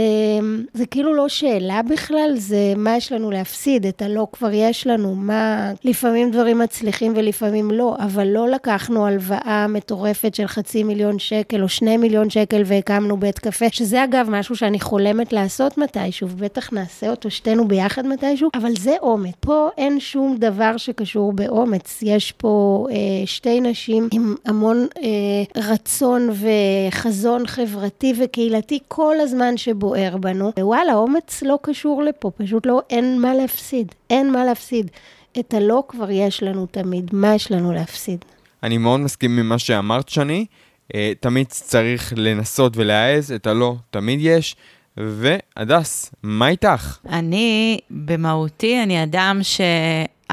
זה 0.75 0.87
כאילו 0.87 1.15
לא 1.15 1.29
שאלה 1.29 1.81
בכלל, 1.83 2.33
זה 2.37 2.73
מה 2.77 2.97
יש 2.97 3.13
לנו 3.13 3.31
להפסיד, 3.31 3.87
את 3.87 4.03
הלא 4.03 4.27
כבר 4.33 4.53
יש 4.53 4.87
לנו, 4.87 5.15
מה... 5.15 5.73
לפעמים 5.85 6.31
דברים 6.31 6.59
מצליחים 6.59 7.13
ולפעמים 7.17 7.71
לא, 7.71 7.97
אבל 7.99 8.27
לא 8.27 8.49
לקחנו 8.49 9.07
הלוואה 9.07 9.67
מטורפת 9.69 10.35
של 10.35 10.47
חצי 10.47 10.83
מיליון 10.83 11.19
שקל 11.19 11.63
או 11.63 11.69
שני 11.69 11.97
מיליון 11.97 12.31
שקל 12.31 12.63
והקמנו 12.67 13.17
בית 13.17 13.39
קפה, 13.39 13.67
שזה 13.73 14.05
אגב 14.05 14.27
משהו 14.31 14.57
שאני 14.57 14.81
חולמת 14.81 15.33
לעשות 15.33 15.79
מתישהו, 15.79 16.29
ובטח 16.29 16.73
נעשה 16.73 17.11
אותו 17.11 17.31
שתינו 17.31 17.69
ביחד 17.69 18.07
מתישהו, 18.07 18.51
אבל 18.55 18.73
זה 18.79 18.95
אומץ. 19.03 19.35
פה 19.41 19.69
אין 19.79 20.01
שום 20.01 20.37
דבר 20.39 20.77
שקשור 20.77 21.33
באומץ. 21.33 21.99
יש 22.03 22.33
פה 22.33 22.87
אה, 22.91 23.27
שתי 23.27 23.61
נשים 23.61 24.09
עם 24.13 24.35
המון 24.47 24.87
אה, 25.03 25.63
רצון 25.63 26.31
ו... 26.33 26.49
וחזון 26.89 27.47
חברתי 27.47 28.13
וקהילתי 28.25 28.79
כל 28.89 29.17
הזמן 29.21 29.57
שבוער 29.57 30.17
בנו. 30.17 30.53
ווואלה, 30.59 30.95
אומץ 30.95 31.43
לא 31.43 31.59
קשור 31.63 32.03
לפה, 32.03 32.31
פשוט 32.37 32.67
לא, 32.67 32.83
אין 32.91 33.21
מה 33.21 33.35
להפסיד. 33.35 33.95
אין 34.11 34.33
מה 34.33 34.45
להפסיד. 34.45 34.91
את 35.39 35.55
הלא 35.55 35.83
כבר 35.89 36.11
יש 36.11 36.43
לנו 36.43 36.67
תמיד, 36.67 37.11
מה 37.13 37.35
יש 37.35 37.53
לנו 37.53 37.73
להפסיד? 37.73 38.25
אני 38.63 38.79
מאוד 38.79 39.01
מסכים 39.01 39.37
ממה 39.37 39.59
שאמרת, 39.59 40.09
שני. 40.09 40.47
אה, 40.95 41.13
תמיד 41.21 41.47
צריך 41.47 42.13
לנסות 42.17 42.77
ולהעז, 42.77 43.33
את 43.33 43.47
הלא 43.47 43.75
תמיד 43.91 44.19
יש. 44.23 44.57
והדס, 44.97 46.15
מה 46.23 46.49
איתך? 46.49 46.99
אני, 47.09 47.79
במהותי, 47.91 48.83
אני 48.83 49.03
אדם 49.03 49.39
ש... 49.43 49.61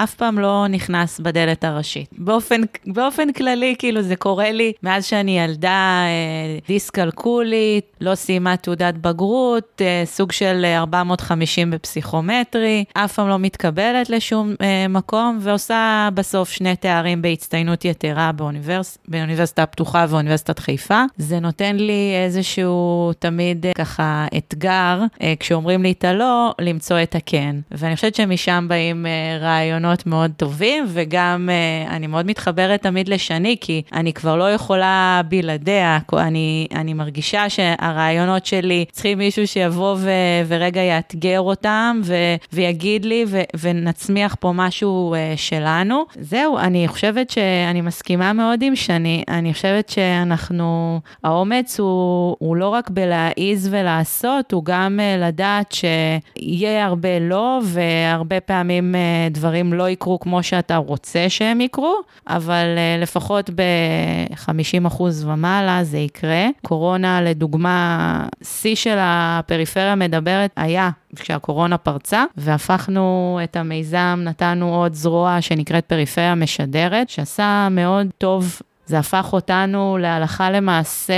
אף 0.04 0.14
פעם 0.14 0.40
לא 0.40 0.66
נכנס 0.70 1.20
בדלת 1.20 1.64
הראשית. 1.64 2.10
באופן, 2.18 2.62
באופן 2.86 3.32
כללי, 3.32 3.76
כאילו, 3.80 4.02
זה 4.02 4.16
קורה 4.16 4.52
לי 4.52 4.74
מאז 4.84 5.06
שאני 5.06 5.40
ילדה 5.40 6.04
אה, 6.06 6.60
דיסקלקולית, 6.68 7.86
לא 8.02 8.16
סיימה 8.16 8.58
תעודת 8.58 8.94
בגרות, 8.94 9.82
אה, 9.82 10.02
סוג 10.06 10.32
של 10.32 10.66
450 10.66 11.72
בפסיכומטרי, 11.72 12.84
אף 12.94 13.14
פעם 13.14 13.30
לא 13.30 13.40
מתקבלת 13.40 14.10
לשום 14.10 14.56
אה, 14.62 14.88
מקום, 14.90 15.38
ועושה 15.42 16.10
בסוף 16.14 16.50
שני 16.50 16.76
תארים 16.76 17.22
בהצטיינות 17.22 17.86
יתרה 17.86 18.32
באוניברס, 18.32 18.98
באוניברסיטה 19.08 19.64
הפתוחה 19.64 20.06
ואוניברסיטת 20.10 20.60
חיפה. 20.60 21.04
זה 21.18 21.40
נותן 21.40 21.76
לי 21.76 22.14
איזשהו 22.26 23.12
תמיד 23.20 23.66
ככה 23.76 24.26
אתגר, 24.38 25.04
כשאומרים 25.40 25.84
לי 25.84 25.92
את 25.92 26.04
הלא, 26.04 26.54
למצוא 26.62 27.04
את 27.04 27.16
הכן. 27.16 27.56
ואני 27.72 27.96
חושבת 27.96 28.16
שמשם 28.16 28.66
באים 28.70 29.06
רעיונות. 29.42 29.87
רעיונות 29.88 30.06
מאוד 30.06 30.32
טובים, 30.38 30.86
וגם 30.88 31.50
uh, 31.50 31.90
אני 31.92 32.08
מאוד 32.08 32.26
מתחברת 32.26 32.82
תמיד 32.82 33.10
לשני, 33.10 33.56
כי 33.62 33.82
אני 33.94 34.14
כבר 34.14 34.36
לא 34.36 34.52
יכולה 34.52 35.22
בלעדיה. 35.30 36.00
אני, 36.14 36.68
אני 36.76 36.94
מרגישה 36.94 37.50
שהרעיונות 37.50 38.46
שלי 38.46 38.86
צריכים 38.92 39.18
מישהו 39.18 39.48
שיבוא 39.48 39.96
ו, 40.00 40.10
ורגע 40.48 40.82
יאתגר 40.82 41.40
אותם 41.40 42.02
ו, 42.04 42.16
ויגיד 42.54 43.06
לי, 43.06 43.26
ו, 43.28 43.42
ונצמיח 43.60 44.36
פה 44.40 44.52
משהו 44.56 45.16
uh, 45.16 45.38
שלנו. 45.38 46.04
זהו, 46.20 46.58
אני 46.58 46.88
חושבת 46.88 47.30
שאני 47.30 47.82
מסכימה 47.82 48.34
מאוד 48.34 48.62
עם 48.62 48.76
שני. 48.76 49.24
אני 49.28 49.54
חושבת 49.54 49.90
שאנחנו, 49.90 51.00
האומץ 51.24 51.80
הוא, 51.80 52.36
הוא 52.40 52.56
לא 52.56 52.70
רק 52.70 52.90
בלהעיז 52.90 53.68
ולעשות, 53.72 54.52
הוא 54.52 54.66
גם 54.66 55.00
uh, 55.00 55.26
לדעת 55.26 55.72
שיהיה 55.72 56.86
הרבה 56.86 57.20
לא, 57.20 57.60
והרבה 57.64 58.40
פעמים 58.40 58.96
דברים 59.32 59.74
לא 59.78 59.90
יקרו 59.90 60.20
כמו 60.20 60.44
שאתה 60.44 60.76
רוצה 60.78 61.26
שהם 61.30 61.62
יקרו, 61.62 61.96
אבל 62.28 62.66
uh, 62.76 63.02
לפחות 63.02 63.50
ב-50% 63.50 65.02
ומעלה 65.26 65.84
זה 65.84 65.98
יקרה. 65.98 66.46
קורונה, 66.62 67.22
לדוגמה, 67.22 68.28
שיא 68.44 68.76
של 68.76 68.98
הפריפריה 69.00 69.96
מדברת 69.96 70.52
היה 70.56 70.90
כשהקורונה 71.16 71.78
פרצה, 71.78 72.24
והפכנו 72.38 73.40
את 73.44 73.56
המיזם, 73.56 74.22
נתנו 74.24 74.76
עוד 74.76 74.94
זרוע 74.94 75.42
שנקראת 75.42 75.86
פריפריה 75.86 76.36
משדרת, 76.36 77.10
שעשה 77.10 77.68
מאוד 77.72 78.08
טוב. 78.18 78.62
זה 78.86 79.00
הפך 79.00 79.30
אותנו 79.34 79.98
להלכה 80.02 80.52
למעשה 80.52 81.14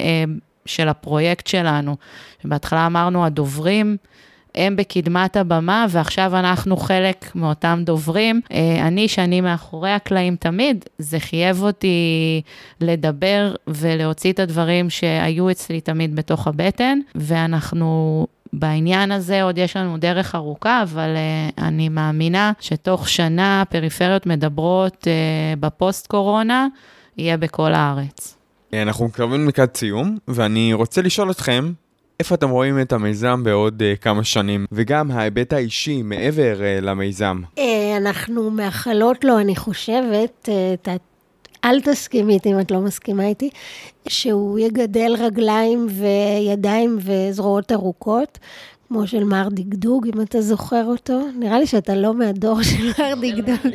אה, 0.00 0.24
של 0.66 0.88
הפרויקט 0.88 1.46
שלנו. 1.46 1.96
בהתחלה 2.44 2.86
אמרנו, 2.86 3.24
הדוברים, 3.24 3.96
הם 4.54 4.76
בקדמת 4.76 5.36
הבמה, 5.36 5.86
ועכשיו 5.90 6.36
אנחנו 6.38 6.76
חלק 6.76 7.30
מאותם 7.34 7.82
דוברים. 7.84 8.40
אה, 8.52 8.86
אני, 8.86 9.08
שאני 9.08 9.40
מאחורי 9.40 9.90
הקלעים 9.90 10.36
תמיד, 10.36 10.84
זה 10.98 11.20
חייב 11.20 11.62
אותי 11.62 12.42
לדבר 12.80 13.54
ולהוציא 13.66 14.32
את 14.32 14.38
הדברים 14.38 14.90
שהיו 14.90 15.50
אצלי 15.50 15.80
תמיד 15.80 16.16
בתוך 16.16 16.46
הבטן, 16.46 16.98
ואנחנו 17.14 18.26
בעניין 18.52 19.12
הזה 19.12 19.42
עוד 19.42 19.58
יש 19.58 19.76
לנו 19.76 19.98
דרך 19.98 20.34
ארוכה, 20.34 20.82
אבל 20.82 21.08
uh, 21.14 21.62
אני 21.62 21.88
מאמינה 21.88 22.52
שתוך 22.60 23.08
שנה 23.08 23.62
פריפריות 23.70 24.26
מדברות 24.26 25.04
uh, 25.04 25.60
בפוסט-קורונה, 25.60 26.66
יהיה 27.16 27.36
בכל 27.36 27.74
הארץ. 27.74 28.36
אנחנו 28.82 29.04
מתקרבים 29.04 29.48
לקראת 29.48 29.76
סיום, 29.76 30.18
ואני 30.28 30.72
רוצה 30.72 31.02
לשאול 31.02 31.30
אתכם, 31.30 31.72
איפה 32.20 32.34
אתם 32.34 32.50
רואים 32.50 32.80
את 32.80 32.92
המיזם 32.92 33.44
בעוד 33.44 33.82
uh, 33.82 34.02
כמה 34.02 34.24
שנים, 34.24 34.66
וגם 34.72 35.10
ההיבט 35.10 35.52
האישי 35.52 36.02
מעבר 36.02 36.56
uh, 36.58 36.84
למיזם? 36.84 37.40
Uh, 37.56 37.60
אנחנו 37.96 38.50
מאחלות 38.50 39.24
לו, 39.24 39.38
אני 39.38 39.56
חושבת, 39.56 40.48
uh, 40.84 40.90
אל 41.64 41.80
תסכימי 41.80 42.34
איתי 42.34 42.52
אם 42.52 42.60
את 42.60 42.70
לא 42.70 42.80
מסכימה 42.80 43.26
איתי, 43.26 43.50
שהוא 44.08 44.58
יגדל 44.58 45.14
רגליים 45.18 45.86
וידיים 45.90 46.98
וזרועות 47.00 47.72
ארוכות. 47.72 48.38
כמו 48.88 49.06
של 49.06 49.24
מר 49.24 49.48
דגדוג, 49.50 50.06
אם 50.14 50.20
אתה 50.20 50.40
זוכר 50.40 50.84
אותו. 50.84 51.20
נראה 51.38 51.58
לי 51.58 51.66
שאתה 51.66 51.94
לא 51.94 52.14
מהדור 52.14 52.62
של 52.62 52.84
מר 52.98 53.14
דגדוג. 53.14 53.72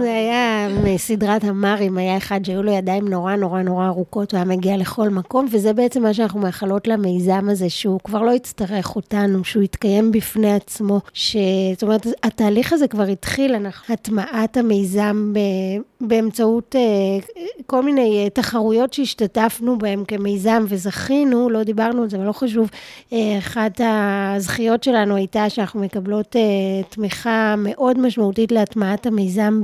זה 0.00 0.12
היה 0.12 0.68
מסדרת 0.84 1.44
המרים, 1.44 1.98
היה 1.98 2.16
אחד 2.16 2.44
שהיו 2.44 2.62
לו 2.62 2.72
ידיים 2.72 3.08
נורא 3.08 3.36
נורא 3.36 3.62
נורא 3.62 3.86
ארוכות, 3.86 4.32
הוא 4.32 4.38
היה 4.38 4.44
מגיע 4.44 4.76
לכל 4.76 5.08
מקום, 5.08 5.46
וזה 5.50 5.72
בעצם 5.72 6.02
מה 6.02 6.14
שאנחנו 6.14 6.40
מאחלות 6.40 6.88
למיזם 6.88 7.48
הזה, 7.48 7.70
שהוא 7.70 8.00
כבר 8.04 8.22
לא 8.22 8.30
יצטרך 8.30 8.96
אותנו, 8.96 9.44
שהוא 9.44 9.62
יתקיים 9.62 10.12
בפני 10.12 10.54
עצמו. 10.54 11.00
ש... 11.12 11.36
זאת 11.72 11.82
אומרת, 11.82 12.06
התהליך 12.22 12.72
הזה 12.72 12.88
כבר 12.88 13.02
התחיל, 13.06 13.54
אנחנו... 13.54 13.94
הטמעת 13.94 14.56
המיזם 14.56 15.32
ב... 15.32 15.38
באמצעות 16.00 16.74
uh, 16.74 17.42
כל 17.66 17.82
מיני 17.82 18.26
uh, 18.26 18.30
תחרויות 18.30 18.92
שהשתתפנו 18.92 19.78
בהן 19.78 20.04
כמיזם 20.08 20.64
וזכינו, 20.68 21.50
לא 21.50 21.62
דיברנו 21.62 22.02
על 22.02 22.10
זה, 22.10 22.16
אבל 22.16 22.26
לא 22.26 22.32
חשוב. 22.32 22.70
Uh, 23.10 23.14
אחת 23.70 23.80
הזכיות 24.36 24.84
שלנו 24.84 25.16
הייתה 25.16 25.50
שאנחנו 25.50 25.80
מקבלות 25.80 26.36
uh, 26.36 26.94
תמיכה 26.94 27.54
מאוד 27.58 27.98
משמעותית 27.98 28.52
להטמעת 28.52 29.06
המיזם 29.06 29.62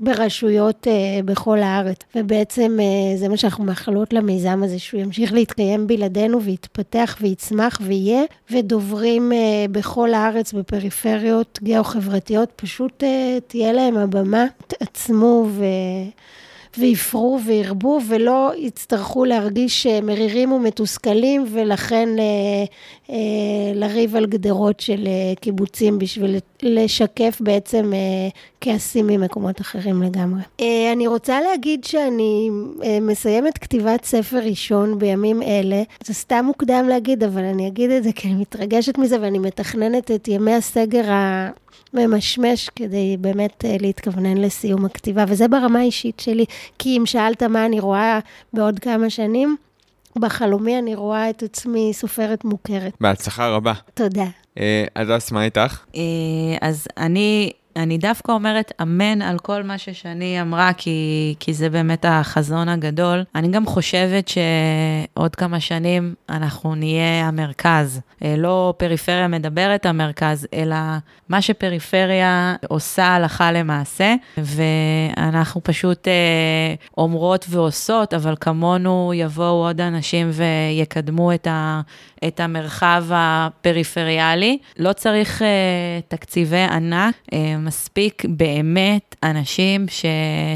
ברשויות 0.00 0.86
uh, 0.86 0.90
בכל 1.24 1.58
הארץ. 1.58 1.96
ובעצם 2.14 2.78
uh, 2.78 3.18
זה 3.18 3.28
מה 3.28 3.36
שאנחנו 3.36 3.64
מאחלות 3.64 4.12
למיזם 4.12 4.62
הזה, 4.62 4.78
שהוא 4.78 5.00
ימשיך 5.00 5.32
להתקיים 5.32 5.86
בלעדינו 5.86 6.42
ויתפתח 6.42 7.16
ויצמח 7.20 7.78
ויהיה, 7.82 8.22
ודוברים 8.50 9.32
בכל 9.70 10.14
הארץ 10.14 10.52
בפריפריות 10.52 11.58
גיאו-חברתיות, 11.62 12.52
פשוט 12.56 13.04
תהיה 13.46 13.72
להם 13.72 13.96
הבמה, 13.96 14.44
תעצמו 14.66 15.46
ו... 15.48 15.64
ויפרו 16.78 17.40
וירבו 17.46 18.00
ולא 18.08 18.52
יצטרכו 18.56 19.24
להרגיש 19.24 19.86
מרירים 19.86 20.52
ומתוסכלים 20.52 21.44
ולכן 21.52 22.08
אה, 22.18 22.64
לריב 23.74 24.16
על 24.16 24.26
גדרות 24.26 24.80
של 24.80 25.06
אה, 25.06 25.34
קיבוצים 25.40 25.98
בשביל 25.98 26.36
לשקף 26.62 27.38
בעצם 27.40 27.92
אה, 27.94 28.28
כעסים 28.60 29.06
ממקומות 29.06 29.60
אחרים 29.60 30.02
לגמרי. 30.02 30.40
אני 30.92 31.06
רוצה 31.06 31.40
להגיד 31.40 31.84
שאני 31.84 32.50
מסיימת 33.00 33.58
כתיבת 33.58 34.04
ספר 34.04 34.38
ראשון 34.38 34.98
בימים 34.98 35.42
אלה. 35.42 35.82
זה 36.04 36.14
סתם 36.14 36.44
מוקדם 36.44 36.84
להגיד, 36.88 37.24
אבל 37.24 37.44
אני 37.44 37.68
אגיד 37.68 37.90
את 37.90 38.04
זה 38.04 38.12
כי 38.12 38.28
אני 38.28 38.36
מתרגשת 38.36 38.98
מזה 38.98 39.20
ואני 39.20 39.38
מתכננת 39.38 40.10
את 40.10 40.28
ימי 40.28 40.54
הסגר 40.54 41.10
ה... 41.10 41.50
ממשמש 41.94 42.68
כדי 42.76 43.16
באמת 43.20 43.64
להתכוונן 43.80 44.36
לסיום 44.36 44.84
הכתיבה, 44.84 45.24
וזה 45.28 45.48
ברמה 45.48 45.78
האישית 45.78 46.20
שלי, 46.20 46.44
כי 46.78 46.98
אם 46.98 47.06
שאלת 47.06 47.42
מה 47.42 47.66
אני 47.66 47.80
רואה 47.80 48.18
בעוד 48.52 48.78
כמה 48.78 49.10
שנים, 49.10 49.56
בחלומי 50.18 50.78
אני 50.78 50.94
רואה 50.94 51.30
את 51.30 51.42
עצמי 51.42 51.90
סופרת 51.92 52.44
מוכרת. 52.44 52.92
בהצלחה 53.00 53.48
רבה. 53.48 53.72
תודה. 53.94 54.24
הדס, 54.96 55.32
מה 55.32 55.44
איתך? 55.44 55.84
אז 56.60 56.86
אני 56.96 57.52
אני 57.76 57.98
דווקא 57.98 58.32
אומרת 58.32 58.72
אמן 58.82 59.22
על 59.22 59.38
כל 59.38 59.62
מה 59.62 59.78
ששני 59.78 60.40
אמרה, 60.40 60.72
כי, 60.76 61.34
כי 61.40 61.52
זה 61.54 61.70
באמת 61.70 62.04
החזון 62.08 62.68
הגדול. 62.68 63.24
אני 63.34 63.48
גם 63.48 63.66
חושבת 63.66 64.28
שעוד 64.28 65.36
כמה 65.36 65.60
שנים 65.60 66.14
אנחנו 66.28 66.74
נהיה 66.74 67.28
המרכז. 67.28 68.00
אה, 68.24 68.34
לא 68.36 68.74
פריפריה 68.76 69.28
מדברת 69.28 69.86
המרכז, 69.86 70.46
אלא 70.54 70.76
מה 71.28 71.42
שפריפריה 71.42 72.54
עושה 72.68 73.06
הלכה 73.06 73.52
למעשה, 73.52 74.14
ואנחנו 74.38 75.60
פשוט 75.64 76.08
אה, 76.08 76.74
אומרות 76.98 77.46
ועושות, 77.48 78.14
אבל 78.14 78.34
כמונו 78.40 79.12
יבואו 79.14 79.66
עוד 79.66 79.80
אנשים 79.80 80.30
ויקדמו 80.32 81.34
את, 81.34 81.46
ה, 81.46 81.80
את 82.26 82.40
המרחב 82.40 83.04
הפריפריאלי. 83.10 84.58
לא 84.78 84.92
צריך 84.92 85.42
אה, 85.42 85.46
תקציבי 86.08 86.62
ענק. 86.62 87.14
אה, 87.32 87.56
מספיק 87.58 88.24
באמת 88.28 89.16
אנשים 89.22 89.86
ש, 89.88 90.04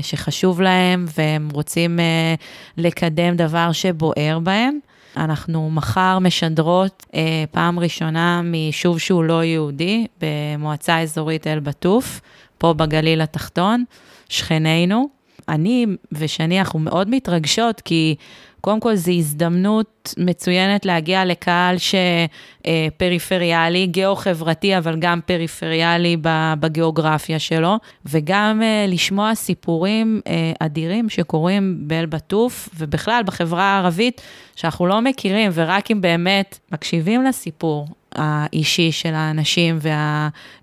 שחשוב 0.03 0.61
להם 0.61 1.05
והם 1.19 1.49
רוצים 1.53 1.99
uh, 1.99 2.43
לקדם 2.77 3.37
דבר 3.37 3.73
שבוער 3.73 4.39
בהם. 4.43 4.79
אנחנו 5.17 5.71
מחר 5.71 6.19
משדרות 6.19 7.07
uh, 7.09 7.15
פעם 7.51 7.79
ראשונה 7.79 8.43
מיישוב 8.43 8.99
שהוא 8.99 9.25
לא 9.25 9.45
יהודי, 9.45 10.07
במועצה 10.21 11.01
אזורית 11.01 11.47
אל-בטוף, 11.47 12.21
פה 12.59 12.73
בגליל 12.73 13.21
התחתון, 13.21 13.85
שכנינו. 14.29 15.09
אני 15.49 15.87
ושני, 16.13 16.61
אנחנו 16.61 16.79
מאוד 16.79 17.11
מתרגשות, 17.11 17.81
כי 17.81 18.15
קודם 18.63 18.81
כל 18.81 18.95
זו 18.95 19.13
הזדמנות 19.13 20.15
מצוינת 20.19 20.87
להגיע 20.87 21.25
לקהל 21.25 21.77
שפריפריאלי, 21.79 23.87
גיאו-חברתי, 23.87 24.79
אבל 24.79 24.97
גם 24.99 25.21
פריפריאלי 25.27 26.17
בגיאוגרפיה 26.61 27.39
שלו, 27.39 27.77
וגם 28.07 28.63
אה, 28.63 28.87
לשמוע 28.89 29.35
סיפורים 29.35 30.21
אה, 30.27 30.53
אדירים 30.61 31.09
שקורים 31.09 31.79
באל-בטוף, 31.81 32.69
ובכלל 32.79 33.23
בחברה 33.27 33.65
הערבית, 33.65 34.21
שאנחנו 34.57 34.87
לא 34.87 35.01
מכירים, 35.01 35.51
ורק 35.55 35.91
אם 35.91 36.01
באמת 36.01 36.59
מקשיבים 36.73 37.25
לסיפור, 37.25 37.87
האישי 38.15 38.93
של 38.93 39.15
האנשים 39.15 39.79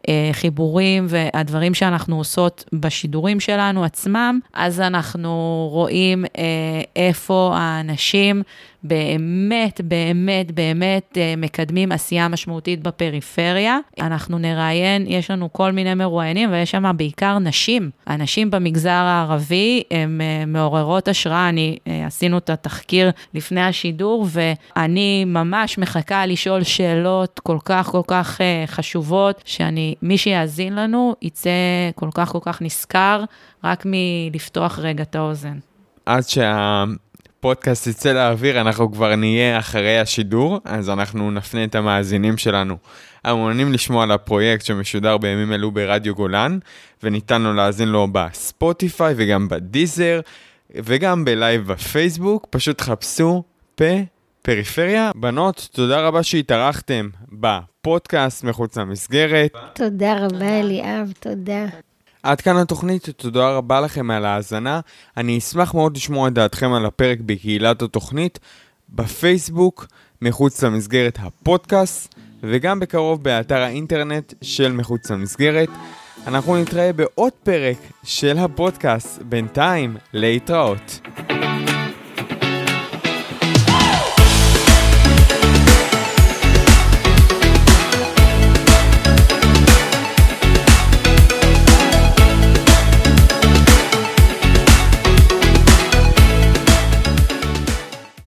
והחיבורים 0.10 1.06
והדברים 1.10 1.74
שאנחנו 1.74 2.18
עושות 2.18 2.66
בשידורים 2.74 3.40
שלנו 3.40 3.84
עצמם, 3.84 4.40
אז 4.54 4.80
אנחנו 4.80 5.68
רואים 5.72 6.26
אה, 6.38 6.82
איפה 6.96 7.52
האנשים 7.56 8.44
באמת, 8.84 9.82
באמת, 9.82 10.52
באמת 10.52 11.18
אה, 11.18 11.34
מקדמים 11.38 11.92
עשייה 11.92 12.28
משמעותית 12.28 12.84
בפריפריה. 12.84 13.80
אנחנו 14.00 14.38
נראיין, 14.38 15.06
יש 15.08 15.32
לנו 15.32 15.54
כל 15.54 15.72
מיני 15.72 15.94
מרואיינים, 15.94 16.52
ויש 16.52 16.72
שם 16.72 16.92
בעיקר 16.98 17.40
נשים. 17.40 17.90
הנשים 18.08 18.52
במגזר 18.52 18.90
הערבי 18.90 19.84
הן 19.92 20.22
אה, 20.22 20.46
מעוררות 20.48 21.08
השראה. 21.08 21.50
אני, 21.50 21.78
אה, 21.88 22.06
עשינו 22.06 22.38
את 22.38 22.50
התחקיר 22.50 23.12
לפני 23.34 23.62
השידור, 23.62 24.28
ואני 24.30 25.26
ממש 25.26 25.78
מחכה 25.78 26.26
לשאול 26.26 26.64
שאלות 26.64 27.40
כל 27.44 27.58
כך, 27.66 27.88
כל 27.88 28.02
כך 28.08 28.42
חשובות, 28.66 29.42
שאני, 29.46 29.96
מי 30.02 30.18
שיאזין 30.18 30.76
לנו, 30.76 31.16
יצא 31.22 31.50
כל 31.96 32.10
כך, 32.14 32.30
כל 32.30 32.40
כך 32.42 32.62
נשכר, 32.62 33.24
רק 33.64 33.84
מלפתוח 33.86 34.80
רגע 34.80 35.04
את 35.04 35.16
האוזן. 35.16 35.58
עד 36.06 36.28
שה... 36.28 36.84
הפודקאסט 37.40 37.88
יצא 37.88 38.14
לאוויר, 38.14 38.62
אנחנו 38.62 38.92
כבר 38.92 39.16
נהיה 39.16 39.60
אחרי 39.60 40.00
השידור, 40.00 40.60
אז 40.66 40.90
אנחנו 40.90 41.32
נפנה 41.32 41.64
את 41.64 41.76
המאזינים 41.76 42.38
שלנו 42.38 42.78
המעוניינים 43.24 43.74
לשמוע 43.74 44.04
על 44.04 44.12
הפרויקט 44.12 44.66
שמשודר 44.66 45.18
בימים 45.18 45.54
אלו 45.54 45.72
ברדיו 45.72 46.16
גולן, 46.16 46.60
וניתן 47.04 47.42
לו 47.42 47.54
להאזין 47.54 47.88
לו 47.88 48.08
בספוטיפיי 48.12 49.14
וגם 49.18 49.48
בדיזר, 49.48 50.20
וגם 50.76 51.26
בלייב 51.26 51.68
בפייסבוק, 51.68 52.48
פשוט 52.50 52.82
חפשו 52.82 53.44
פה 53.76 54.00
פריפריה. 54.42 55.12
בנות, 55.16 55.70
תודה 55.72 56.02
רבה 56.02 56.24
שהתארחתם 56.24 57.10
בפודקאסט 57.82 58.44
מחוץ 58.44 58.78
למסגרת. 58.78 59.52
תודה 59.74 60.26
רבה 60.26 60.60
אליאב, 60.60 61.12
תודה. 61.20 61.66
עד 62.24 62.42
כאן 62.42 62.58
התוכנית, 62.58 63.10
תודה 63.10 63.50
רבה 63.50 63.82
לכם 63.82 64.12
על 64.12 64.26
ההאזנה. 64.26 64.80
אני 65.18 65.38
אשמח 65.38 65.74
מאוד 65.74 65.98
לשמוע 65.98 66.28
את 66.28 66.34
דעתכם 66.34 66.74
על 66.74 66.86
הפרק 66.86 67.18
בקהילת 67.26 67.82
התוכנית, 67.82 68.40
בפייסבוק, 68.90 69.88
מחוץ 70.22 70.64
למסגרת 70.64 71.18
הפודקאסט, 71.22 72.16
וגם 72.44 72.80
בקרוב 72.80 73.24
באתר 73.24 73.62
האינטרנט 73.62 74.34
של 74.42 74.72
מחוץ 74.72 75.12
למסגרת. 75.12 75.70
אנחנו 76.28 76.58
נתראה 76.58 76.94
בעוד 76.94 77.34
פרק 77.44 77.78
של 78.04 78.38
הפודקאסט. 78.38 79.22
בינתיים, 79.22 79.98
להתראות. 80.14 81.00